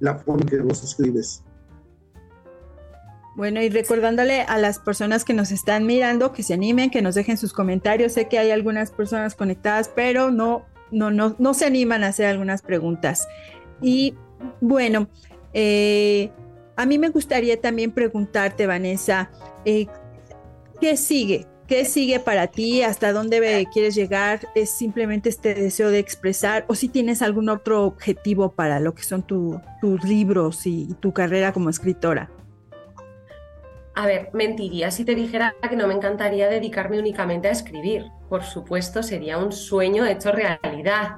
la 0.00 0.16
forma 0.16 0.44
que 0.46 0.58
vos 0.58 0.82
escribes. 0.82 1.42
Bueno, 3.36 3.60
y 3.60 3.68
recordándole 3.68 4.40
a 4.40 4.56
las 4.56 4.78
personas 4.78 5.22
que 5.22 5.34
nos 5.34 5.52
están 5.52 5.84
mirando 5.84 6.32
que 6.32 6.42
se 6.42 6.54
animen, 6.54 6.90
que 6.90 7.02
nos 7.02 7.14
dejen 7.14 7.36
sus 7.36 7.52
comentarios. 7.52 8.12
Sé 8.12 8.28
que 8.28 8.38
hay 8.38 8.50
algunas 8.50 8.90
personas 8.90 9.34
conectadas, 9.34 9.90
pero 9.94 10.30
no, 10.30 10.64
no, 10.90 11.10
no, 11.10 11.36
no 11.38 11.52
se 11.52 11.66
animan 11.66 12.02
a 12.02 12.08
hacer 12.08 12.26
algunas 12.26 12.62
preguntas. 12.62 13.28
Y 13.82 14.14
bueno, 14.62 15.08
eh, 15.52 16.30
a 16.76 16.86
mí 16.86 16.98
me 16.98 17.10
gustaría 17.10 17.60
también 17.60 17.92
preguntarte, 17.92 18.66
Vanessa, 18.66 19.30
eh, 19.66 19.86
¿qué 20.80 20.96
sigue? 20.96 21.46
¿Qué 21.66 21.84
sigue 21.84 22.20
para 22.20 22.46
ti? 22.46 22.82
¿Hasta 22.82 23.12
dónde 23.12 23.66
quieres 23.72 23.96
llegar? 23.96 24.40
¿Es 24.54 24.70
simplemente 24.70 25.28
este 25.28 25.52
deseo 25.54 25.90
de 25.90 25.98
expresar? 25.98 26.64
¿O 26.68 26.76
si 26.76 26.88
tienes 26.88 27.22
algún 27.22 27.48
otro 27.48 27.84
objetivo 27.84 28.52
para 28.52 28.78
lo 28.78 28.94
que 28.94 29.02
son 29.02 29.24
tus 29.26 30.04
libros 30.04 30.64
y 30.64 30.94
tu 31.00 31.12
carrera 31.12 31.52
como 31.52 31.68
escritora? 31.68 32.30
A 33.96 34.06
ver, 34.06 34.28
mentiría 34.32 34.92
si 34.92 35.04
te 35.04 35.16
dijera 35.16 35.56
que 35.68 35.74
no 35.74 35.88
me 35.88 35.94
encantaría 35.94 36.48
dedicarme 36.48 37.00
únicamente 37.00 37.48
a 37.48 37.52
escribir. 37.52 38.04
Por 38.28 38.44
supuesto, 38.44 39.02
sería 39.02 39.38
un 39.38 39.50
sueño 39.50 40.06
hecho 40.06 40.30
realidad. 40.30 41.16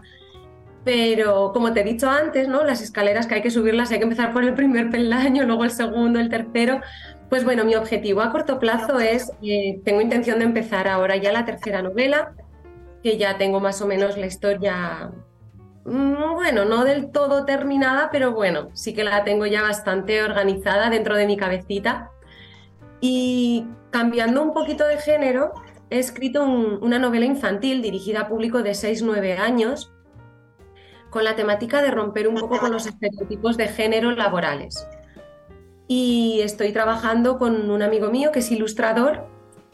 Pero 0.84 1.50
como 1.52 1.74
te 1.74 1.80
he 1.80 1.84
dicho 1.84 2.08
antes, 2.08 2.48
¿no? 2.48 2.64
Las 2.64 2.80
escaleras 2.80 3.26
que 3.26 3.34
hay 3.34 3.42
que 3.42 3.50
subirlas, 3.50 3.90
hay 3.90 3.98
que 3.98 4.04
empezar 4.04 4.32
por 4.32 4.44
el 4.44 4.54
primer 4.54 4.88
peldaño, 4.88 5.44
luego 5.44 5.64
el 5.64 5.72
segundo, 5.72 6.20
el 6.20 6.30
tercero. 6.30 6.80
Pues 7.28 7.44
bueno, 7.44 7.64
mi 7.64 7.74
objetivo 7.74 8.22
a 8.22 8.32
corto 8.32 8.58
plazo 8.58 9.00
es, 9.00 9.32
eh, 9.42 9.80
tengo 9.84 10.00
intención 10.00 10.38
de 10.38 10.46
empezar 10.46 10.88
ahora 10.88 11.16
ya 11.16 11.30
la 11.30 11.44
tercera 11.44 11.82
novela, 11.82 12.32
que 13.02 13.18
ya 13.18 13.36
tengo 13.36 13.60
más 13.60 13.82
o 13.82 13.86
menos 13.86 14.16
la 14.16 14.26
historia, 14.26 15.10
mm, 15.84 16.34
bueno, 16.34 16.64
no 16.64 16.84
del 16.84 17.10
todo 17.10 17.44
terminada, 17.44 18.08
pero 18.10 18.32
bueno, 18.32 18.70
sí 18.72 18.94
que 18.94 19.04
la 19.04 19.24
tengo 19.24 19.44
ya 19.46 19.62
bastante 19.62 20.22
organizada 20.22 20.88
dentro 20.88 21.16
de 21.16 21.26
mi 21.26 21.36
cabecita. 21.36 22.10
Y 23.00 23.66
cambiando 23.90 24.42
un 24.42 24.54
poquito 24.54 24.86
de 24.86 24.96
género, 24.96 25.52
he 25.90 25.98
escrito 25.98 26.44
una 26.44 26.98
novela 26.98 27.26
infantil 27.26 27.82
dirigida 27.82 28.22
a 28.22 28.28
público 28.28 28.62
de 28.62 28.74
6-9 28.74 29.36
años 29.38 29.92
con 31.10 31.24
la 31.24 31.36
temática 31.36 31.82
de 31.82 31.90
romper 31.90 32.28
un 32.28 32.36
poco 32.36 32.58
con 32.58 32.72
los 32.72 32.86
estereotipos 32.86 33.56
de 33.56 33.68
género 33.68 34.10
laborales. 34.12 34.86
Y 35.88 36.40
estoy 36.42 36.72
trabajando 36.72 37.38
con 37.38 37.70
un 37.70 37.82
amigo 37.82 38.10
mío 38.10 38.30
que 38.30 38.40
es 38.40 38.52
ilustrador 38.52 39.26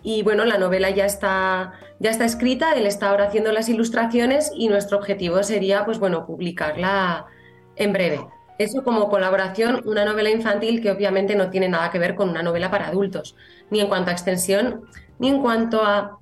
y 0.04 0.22
bueno, 0.22 0.44
la 0.44 0.58
novela 0.58 0.90
ya 0.90 1.06
está, 1.06 1.72
ya 1.98 2.10
está 2.10 2.24
escrita, 2.24 2.74
él 2.74 2.86
está 2.86 3.10
ahora 3.10 3.24
haciendo 3.24 3.50
las 3.52 3.68
ilustraciones 3.68 4.52
y 4.54 4.68
nuestro 4.68 4.98
objetivo 4.98 5.42
sería 5.42 5.84
pues 5.84 5.98
bueno, 5.98 6.24
publicarla 6.24 7.26
en 7.74 7.92
breve. 7.92 8.20
Eso 8.58 8.84
como 8.84 9.08
colaboración, 9.08 9.82
una 9.86 10.04
novela 10.04 10.30
infantil 10.30 10.80
que 10.80 10.92
obviamente 10.92 11.34
no 11.34 11.50
tiene 11.50 11.68
nada 11.68 11.90
que 11.90 11.98
ver 11.98 12.14
con 12.14 12.28
una 12.28 12.42
novela 12.42 12.70
para 12.70 12.86
adultos, 12.86 13.34
ni 13.70 13.80
en 13.80 13.88
cuanto 13.88 14.10
a 14.10 14.12
extensión, 14.12 14.82
ni 15.18 15.28
en 15.28 15.42
cuanto 15.42 15.82
a 15.82 16.18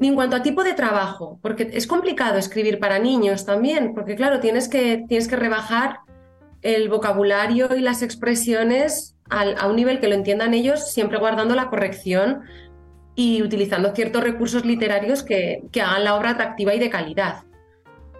ni 0.00 0.08
en 0.08 0.14
cuanto 0.14 0.34
a 0.34 0.42
tipo 0.42 0.64
de 0.64 0.72
trabajo, 0.72 1.38
porque 1.42 1.70
es 1.74 1.86
complicado 1.86 2.38
escribir 2.38 2.80
para 2.80 2.98
niños 2.98 3.44
también, 3.44 3.92
porque 3.94 4.16
claro, 4.16 4.40
tienes 4.40 4.66
que, 4.66 5.04
tienes 5.06 5.28
que 5.28 5.36
rebajar 5.36 6.00
el 6.62 6.88
vocabulario 6.88 7.76
y 7.76 7.80
las 7.80 8.02
expresiones 8.02 9.16
a 9.28 9.68
un 9.68 9.76
nivel 9.76 10.00
que 10.00 10.08
lo 10.08 10.16
entiendan 10.16 10.54
ellos, 10.54 10.90
siempre 10.90 11.18
guardando 11.18 11.54
la 11.54 11.68
corrección 11.68 12.42
y 13.14 13.42
utilizando 13.42 13.94
ciertos 13.94 14.24
recursos 14.24 14.64
literarios 14.64 15.22
que, 15.22 15.62
que 15.70 15.82
hagan 15.82 16.02
la 16.02 16.16
obra 16.16 16.30
atractiva 16.30 16.74
y 16.74 16.80
de 16.80 16.90
calidad. 16.90 17.44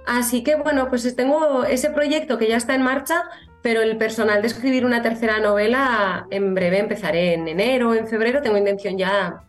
Así 0.07 0.43
que 0.43 0.57
bueno, 0.57 0.89
pues 0.89 1.15
tengo 1.17 1.65
ese 1.65 1.91
proyecto 1.91 2.39
que 2.39 2.49
ya 2.49 2.57
está 2.57 2.75
en 2.75 2.83
marcha, 2.83 3.25
pero 3.63 3.83
el 3.83 3.97
personal 3.97 4.41
de 4.41 4.49
escribir 4.49 4.87
una 4.87 5.03
tercera 5.03 5.39
novela 5.39 6.27
en 6.31 6.55
breve 6.55 6.79
empezaré 6.79 7.35
en 7.35 7.49
enero 7.49 7.95
en 7.95 8.07
febrero, 8.07 8.41
tengo 8.43 8.57
intención 8.57 8.97
ya 8.97 9.43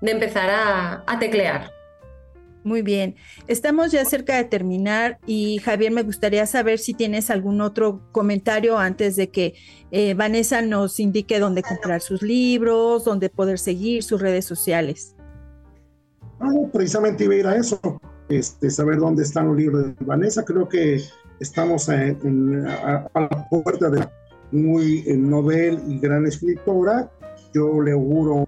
de 0.00 0.12
empezar 0.12 0.50
a, 0.50 1.18
teclear. 1.18 1.70
Muy 2.68 2.82
bien, 2.82 3.14
estamos 3.46 3.92
ya 3.92 4.04
cerca 4.04 4.36
de 4.36 4.44
terminar 4.44 5.18
y 5.24 5.56
Javier, 5.56 5.90
me 5.90 6.02
gustaría 6.02 6.44
saber 6.44 6.78
si 6.78 6.92
tienes 6.92 7.30
algún 7.30 7.62
otro 7.62 8.02
comentario 8.12 8.76
antes 8.76 9.16
de 9.16 9.30
que 9.30 9.54
eh, 9.90 10.12
Vanessa 10.12 10.60
nos 10.60 11.00
indique 11.00 11.38
dónde 11.40 11.62
comprar 11.62 12.02
sus 12.02 12.20
libros, 12.20 13.04
dónde 13.06 13.30
poder 13.30 13.58
seguir 13.58 14.02
sus 14.02 14.20
redes 14.20 14.44
sociales. 14.44 15.16
Ah, 16.40 16.50
precisamente 16.70 17.24
iba 17.24 17.32
a 17.32 17.36
ir 17.38 17.46
a 17.46 17.56
eso 17.56 17.80
este, 18.28 18.68
saber 18.68 18.98
dónde 18.98 19.22
están 19.22 19.46
los 19.46 19.56
libros 19.56 19.86
de 19.86 20.04
Vanessa. 20.04 20.44
Creo 20.44 20.68
que 20.68 21.00
estamos 21.40 21.88
en, 21.88 22.66
a, 22.66 23.08
la 23.14 23.48
puerta 23.48 23.88
de 23.88 24.06
muy 24.52 25.04
novel 25.16 25.80
y 25.88 25.98
gran 26.00 26.26
escritora. 26.26 27.10
Yo 27.54 27.80
le 27.80 27.92
auguro 27.92 28.46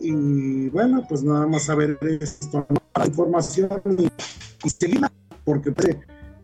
y 0.00 0.68
bueno, 0.70 1.04
pues 1.08 1.22
nada 1.22 1.46
más 1.46 1.64
saber 1.64 1.98
esto, 2.20 2.66
información 3.06 3.82
y, 3.98 4.08
y 4.64 4.70
seguir, 4.70 5.00
porque 5.44 5.72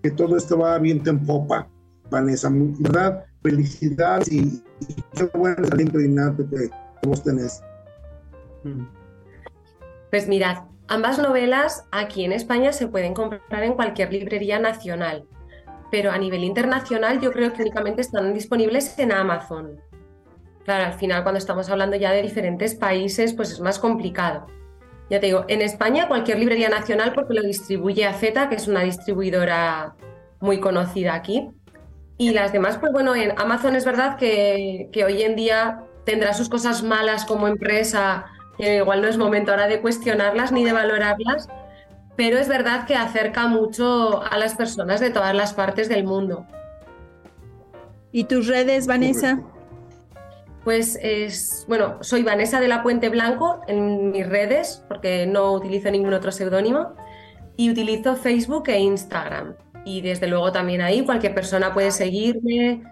que 0.03 0.11
todo 0.11 0.37
esto 0.37 0.59
va 0.59 0.79
bien 0.79 1.03
en 1.07 1.25
popa, 1.25 1.69
Vanessa, 2.11 2.51
¿verdad? 2.53 3.25
Felicidades 3.43 4.31
y, 4.31 4.63
qué 5.15 5.25
buen 5.35 5.57
talento 5.57 6.01
innato 6.01 6.49
que 6.49 6.71
vos 7.07 7.23
tenés. 7.23 7.63
Pues 10.11 10.29
mirad, 10.29 10.65
Ambas 10.87 11.19
novelas 11.19 11.87
aquí 11.93 12.27
en 12.27 12.33
España 12.33 12.71
se 12.73 12.89
pueden 12.89 13.15
comprar 13.15 13.63
en 13.63 13.73
cualquier 13.73 14.13
librería 14.13 14.59
nacional, 14.59 15.25
pero 15.91 16.11
a 16.11 16.19
nivel 16.19 16.45
internacional 16.45 17.21
yo 17.21 17.33
creo 17.33 17.55
que 17.55 17.63
únicamente 17.63 18.03
están 18.03 18.35
disponibles 18.35 18.99
en 18.99 19.11
Amazon. 19.11 19.81
Claro, 20.65 20.85
al 20.85 20.93
final 20.93 21.23
cuando 21.23 21.39
estamos 21.39 21.71
hablando 21.71 21.97
ya 21.97 22.13
de 22.13 22.21
diferentes 22.21 22.75
países, 22.75 23.33
pues 23.33 23.53
es 23.53 23.61
más 23.61 23.79
complicado. 23.79 24.47
Ya 25.15 25.21
te 25.21 25.27
digo, 25.27 25.45
en 25.47 25.63
España 25.63 26.09
cualquier 26.09 26.41
librería 26.41 26.69
nacional 26.69 27.13
porque 27.15 27.35
lo 27.35 27.43
distribuye 27.43 28.05
AZ, 28.05 28.19
que 28.19 28.57
es 28.57 28.67
una 28.67 28.81
distribuidora 28.81 29.95
muy 30.41 30.59
conocida 30.59 31.15
aquí. 31.15 31.51
Y 32.19 32.33
las 32.33 32.53
demás, 32.53 32.79
pues 32.79 32.91
bueno, 32.91 33.15
en 33.15 33.33
Amazon 33.39 33.77
es 33.77 33.85
verdad 33.85 34.17
que, 34.17 34.89
que 34.93 35.05
hoy 35.05 35.23
en 35.23 35.37
día 35.37 35.85
tendrá 36.03 36.35
sus 36.35 36.49
cosas 36.49 36.83
malas 36.83 37.25
como 37.27 37.47
empresa, 37.47 38.25
que 38.59 38.79
igual 38.79 39.03
no 39.03 39.07
es 39.07 39.17
momento 39.17 39.53
ahora 39.53 39.69
de 39.69 39.81
cuestionarlas 39.81 40.51
ni 40.51 40.65
de 40.65 40.73
valorarlas, 40.73 41.49
pero 42.17 42.37
es 42.37 42.49
verdad 42.49 42.85
que 42.85 42.97
acerca 42.97 43.47
mucho 43.47 44.21
a 44.21 44.37
las 44.37 44.57
personas 44.57 44.99
de 44.99 45.11
todas 45.11 45.33
las 45.33 45.55
partes 45.55 45.89
del 45.89 46.03
mundo. 46.03 46.45
¿Y 48.11 48.25
tus 48.25 48.49
redes, 48.49 48.89
Vanessa? 48.89 49.45
Pues 50.65 50.99
es, 51.03 51.67
bueno, 51.69 51.99
soy 52.01 52.23
Vanessa 52.23 52.59
de 52.59 52.69
la 52.69 52.83
Puente 52.83 53.11
Blanco 53.11 53.61
en 53.69 54.11
mis 54.11 54.27
redes, 54.27 54.83
porque 54.89 55.27
no 55.27 55.53
utilizo 55.53 55.91
ningún 55.91 56.15
otro 56.15 56.33
seudónimo, 56.33 56.95
y 57.57 57.71
utilizo 57.71 58.17
Facebook 58.17 58.69
e 58.69 58.81
Instagram. 58.81 59.55
Y 59.85 60.01
desde 60.01 60.27
luego 60.27 60.51
también 60.53 60.81
ahí 60.81 61.05
cualquier 61.05 61.35
persona 61.35 61.75
puede 61.75 61.91
seguirme 61.91 62.83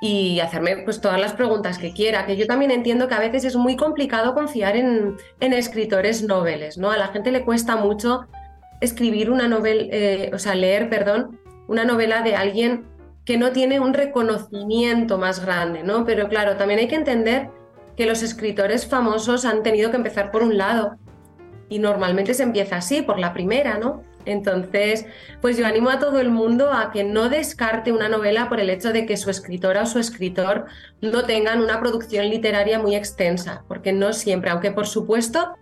y 0.00 0.40
hacerme 0.40 0.78
pues 0.78 1.00
todas 1.00 1.18
las 1.18 1.32
preguntas 1.32 1.78
que 1.78 1.94
quiera, 1.94 2.26
que 2.26 2.36
yo 2.36 2.46
también 2.46 2.70
entiendo 2.70 3.08
que 3.08 3.14
a 3.14 3.20
veces 3.20 3.44
es 3.44 3.56
muy 3.56 3.76
complicado 3.76 4.34
confiar 4.34 4.76
en, 4.76 5.16
escritores 5.40 6.22
noveles, 6.22 6.76
¿no? 6.76 6.90
A 6.90 6.98
la 6.98 7.08
gente 7.08 7.32
le 7.32 7.44
cuesta 7.44 7.76
mucho 7.76 8.26
escribir 8.82 9.30
una 9.30 9.48
novela, 9.48 9.84
eh, 9.90 10.30
o 10.34 10.38
sea, 10.38 10.54
leer, 10.54 10.90
perdón, 10.90 11.40
una 11.68 11.84
novela 11.84 12.20
de 12.20 12.36
alguien 12.36 12.84
que 13.24 13.38
no 13.38 13.52
tiene 13.52 13.80
un 13.80 13.94
reconocimiento 13.94 15.18
más 15.18 15.44
grande, 15.44 15.82
¿no? 15.82 16.04
Pero 16.04 16.28
claro, 16.28 16.56
también 16.56 16.80
hay 16.80 16.88
que 16.88 16.96
entender 16.96 17.48
que 17.96 18.06
los 18.06 18.22
escritores 18.22 18.86
famosos 18.86 19.44
han 19.44 19.62
tenido 19.62 19.90
que 19.90 19.96
empezar 19.96 20.30
por 20.30 20.42
un 20.42 20.58
lado 20.58 20.96
y 21.68 21.78
normalmente 21.78 22.34
se 22.34 22.42
empieza 22.42 22.76
así, 22.76 23.02
por 23.02 23.18
la 23.18 23.32
primera, 23.32 23.78
¿no? 23.78 24.02
Entonces, 24.26 25.06
pues 25.40 25.56
yo 25.56 25.66
animo 25.66 25.90
a 25.90 25.98
todo 25.98 26.18
el 26.18 26.30
mundo 26.30 26.72
a 26.72 26.90
que 26.90 27.04
no 27.04 27.28
descarte 27.28 27.92
una 27.92 28.08
novela 28.08 28.48
por 28.48 28.60
el 28.60 28.70
hecho 28.70 28.92
de 28.92 29.06
que 29.06 29.16
su 29.16 29.30
escritora 29.30 29.82
o 29.82 29.86
su 29.86 29.98
escritor 29.98 30.66
no 31.00 31.24
tengan 31.24 31.60
una 31.60 31.80
producción 31.80 32.28
literaria 32.28 32.78
muy 32.78 32.94
extensa, 32.94 33.64
porque 33.68 33.92
no 33.92 34.12
siempre, 34.12 34.50
aunque 34.50 34.72
por 34.72 34.86
supuesto, 34.86 35.54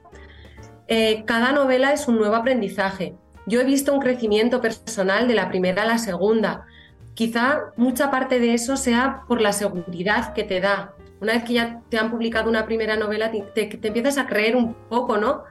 eh, 0.87 1.25
cada 1.27 1.53
novela 1.53 1.92
es 1.92 2.07
un 2.09 2.18
nuevo 2.18 2.37
aprendizaje. 2.37 3.14
Yo 3.46 3.61
he 3.61 3.64
visto 3.64 3.92
un 3.92 4.01
crecimiento 4.01 4.61
personal 4.61 5.27
de 5.27 5.35
la 5.35 5.48
primera 5.48 5.83
a 5.83 5.87
la 5.87 5.98
segunda. 5.98 6.66
Quizá 7.14 7.72
mucha 7.77 8.11
parte 8.11 8.38
de 8.38 8.55
eso 8.55 8.77
sea 8.77 9.22
por 9.29 9.40
la 9.40 9.53
seguridad 9.53 10.33
que 10.33 10.44
te 10.44 10.61
da. 10.61 10.94
Una 11.20 11.35
vez 11.35 11.44
que 11.44 11.55
ya 11.55 11.83
te 11.88 11.98
han 11.98 12.11
publicado 12.11 12.48
una 12.48 12.66
primera 12.66 12.96
novela, 12.96 13.31
te, 13.31 13.66
te 13.66 13.88
empiezas 13.88 14.18
a 14.18 14.27
creer 14.27 14.57
un 14.57 14.75
poco, 14.75 15.18
¿no? 15.18 15.44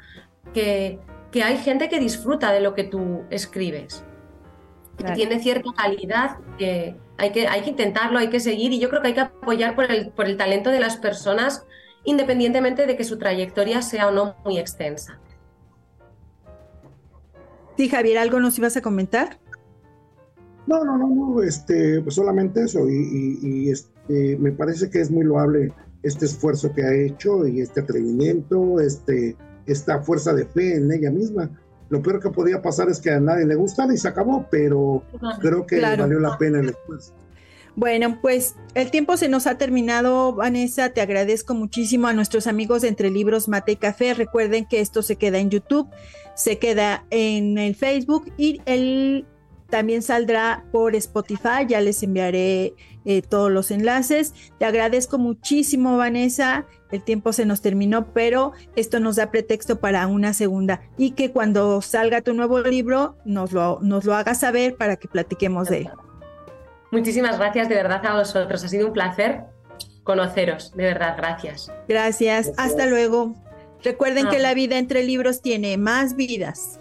Que, 0.54 1.00
que 1.32 1.44
hay 1.44 1.58
gente 1.58 1.88
que 1.90 2.00
disfruta 2.00 2.52
de 2.52 2.60
lo 2.62 2.74
que 2.74 2.84
tú 2.84 3.24
escribes. 3.30 4.04
Que 4.98 5.14
tiene 5.14 5.40
cierta 5.40 5.72
calidad, 5.76 6.38
que 6.58 6.96
hay, 7.18 7.32
que 7.32 7.48
hay 7.48 7.62
que 7.62 7.72
intentarlo, 7.72 8.20
hay 8.20 8.30
que 8.30 8.40
seguir 8.40 8.72
y 8.72 8.80
yo 8.80 8.90
creo 8.90 9.02
que 9.02 9.08
hay 9.08 9.14
que 9.14 9.22
apoyar 9.22 9.74
por 9.74 9.90
el, 9.90 10.10
por 10.10 10.26
el 10.26 10.38
talento 10.38 10.70
de 10.70 10.80
las 10.80 10.98
personas 10.98 11.66
independientemente 12.04 12.86
de 12.86 12.96
que 12.98 13.04
su 13.04 13.18
trayectoria 13.18 13.82
sea 13.82 14.08
o 14.08 14.12
no 14.12 14.36
muy 14.44 14.60
extensa. 14.60 15.20
Sí, 17.78 17.90
Javier, 17.90 18.18
¿algo 18.18 18.40
nos 18.40 18.58
ibas 18.58 18.76
a 18.78 18.82
comentar? 18.82 19.40
No, 20.68 20.84
no, 20.84 20.98
no, 20.98 21.08
no, 21.08 21.42
este, 21.42 22.02
pues 22.02 22.16
solamente 22.16 22.64
eso 22.64 22.88
y, 22.90 23.40
y 23.42 23.70
este, 23.70 24.38
me 24.38 24.52
parece 24.52 24.90
que 24.90 25.02
es 25.02 25.10
muy 25.10 25.26
loable 25.26 25.74
este 26.04 26.26
esfuerzo 26.26 26.74
que 26.74 26.84
ha 26.84 26.94
hecho 26.94 27.48
y 27.48 27.62
este 27.62 27.82
atrevimiento, 27.82 28.80
este, 28.80 29.36
esta 29.66 30.02
fuerza 30.02 30.34
de 30.34 30.46
fe 30.46 30.76
en 30.76 30.92
ella 30.92 31.12
misma. 31.12 31.50
Lo 31.90 32.02
peor 32.02 32.22
que 32.22 32.30
podía 32.30 32.62
pasar 32.62 32.90
es 32.90 33.00
que 33.00 33.12
a 33.12 33.20
nadie 33.20 33.46
le 33.46 33.56
gustara 33.56 33.94
y 33.94 33.98
se 33.98 34.08
acabó, 34.08 34.48
pero 34.50 35.04
creo 35.42 35.66
que 35.66 35.82
valió 35.82 36.20
la 36.20 36.38
pena 36.38 36.60
el 36.60 36.70
esfuerzo. 36.70 37.14
Bueno, 37.76 38.20
pues 38.22 38.56
el 38.76 38.92
tiempo 38.92 39.16
se 39.18 39.30
nos 39.30 39.48
ha 39.48 39.58
terminado, 39.58 40.34
Vanessa. 40.34 40.90
Te 40.90 41.02
agradezco 41.02 41.54
muchísimo 41.54 42.08
a 42.08 42.14
nuestros 42.14 42.48
amigos 42.48 42.82
de 42.82 42.90
Entre 42.90 43.10
Libros, 43.10 43.48
Mate 43.48 43.74
y 43.74 43.76
Café. 43.78 44.14
Recuerden 44.14 44.66
que 44.66 44.82
esto 44.82 45.02
se 45.02 45.16
queda 45.16 45.40
en 45.40 45.50
YouTube, 45.50 45.90
se 46.36 46.60
queda 46.60 47.06
en 47.10 47.58
el 47.58 47.76
Facebook 47.76 48.32
y 48.38 48.62
el 48.66 49.26
también 49.72 50.04
saldrá 50.04 50.64
por 50.72 50.96
Spotify, 50.96 51.66
ya 51.68 51.82
les 51.82 52.04
enviaré 52.04 52.76
eh, 53.06 53.24
todos 53.24 53.52
los 53.52 53.72
enlaces. 53.72 54.36
Te 54.60 54.66
agradezco 54.66 55.18
muchísimo, 55.18 55.98
Vanessa. 55.98 56.68
El 56.92 57.04
tiempo 57.04 57.34
se 57.34 57.48
nos 57.48 57.62
terminó, 57.62 58.14
pero 58.14 58.52
esto 58.76 59.00
nos 59.00 59.16
da 59.16 59.32
pretexto 59.32 59.80
para 59.80 60.06
una 60.06 60.34
segunda 60.34 60.82
y 60.98 61.12
que 61.12 61.32
cuando 61.32 61.82
salga 61.82 62.22
tu 62.22 62.36
nuevo 62.36 62.60
libro 62.60 63.18
nos 63.26 63.52
lo, 63.54 63.80
nos 63.82 64.06
lo 64.06 64.14
hagas 64.14 64.42
saber 64.42 64.76
para 64.76 64.98
que 64.98 65.08
platiquemos 65.08 65.70
de 65.70 65.78
él. 65.80 65.90
Muchísimas 66.92 67.40
gracias 67.40 67.70
de 67.70 67.76
verdad 67.76 68.06
a 68.06 68.18
vosotros. 68.20 68.64
Ha 68.64 68.68
sido 68.68 68.88
un 68.88 68.94
placer 68.94 69.46
conoceros. 70.04 70.76
De 70.76 70.84
verdad, 70.84 71.16
gracias. 71.18 71.72
Gracias. 71.88 72.52
Hasta 72.58 72.86
luego. 72.86 73.34
Recuerden 73.84 74.28
que 74.28 74.40
la 74.40 74.54
vida 74.54 74.78
entre 74.78 75.04
libros 75.04 75.42
tiene 75.42 75.78
más 75.78 76.16
vidas. 76.16 76.81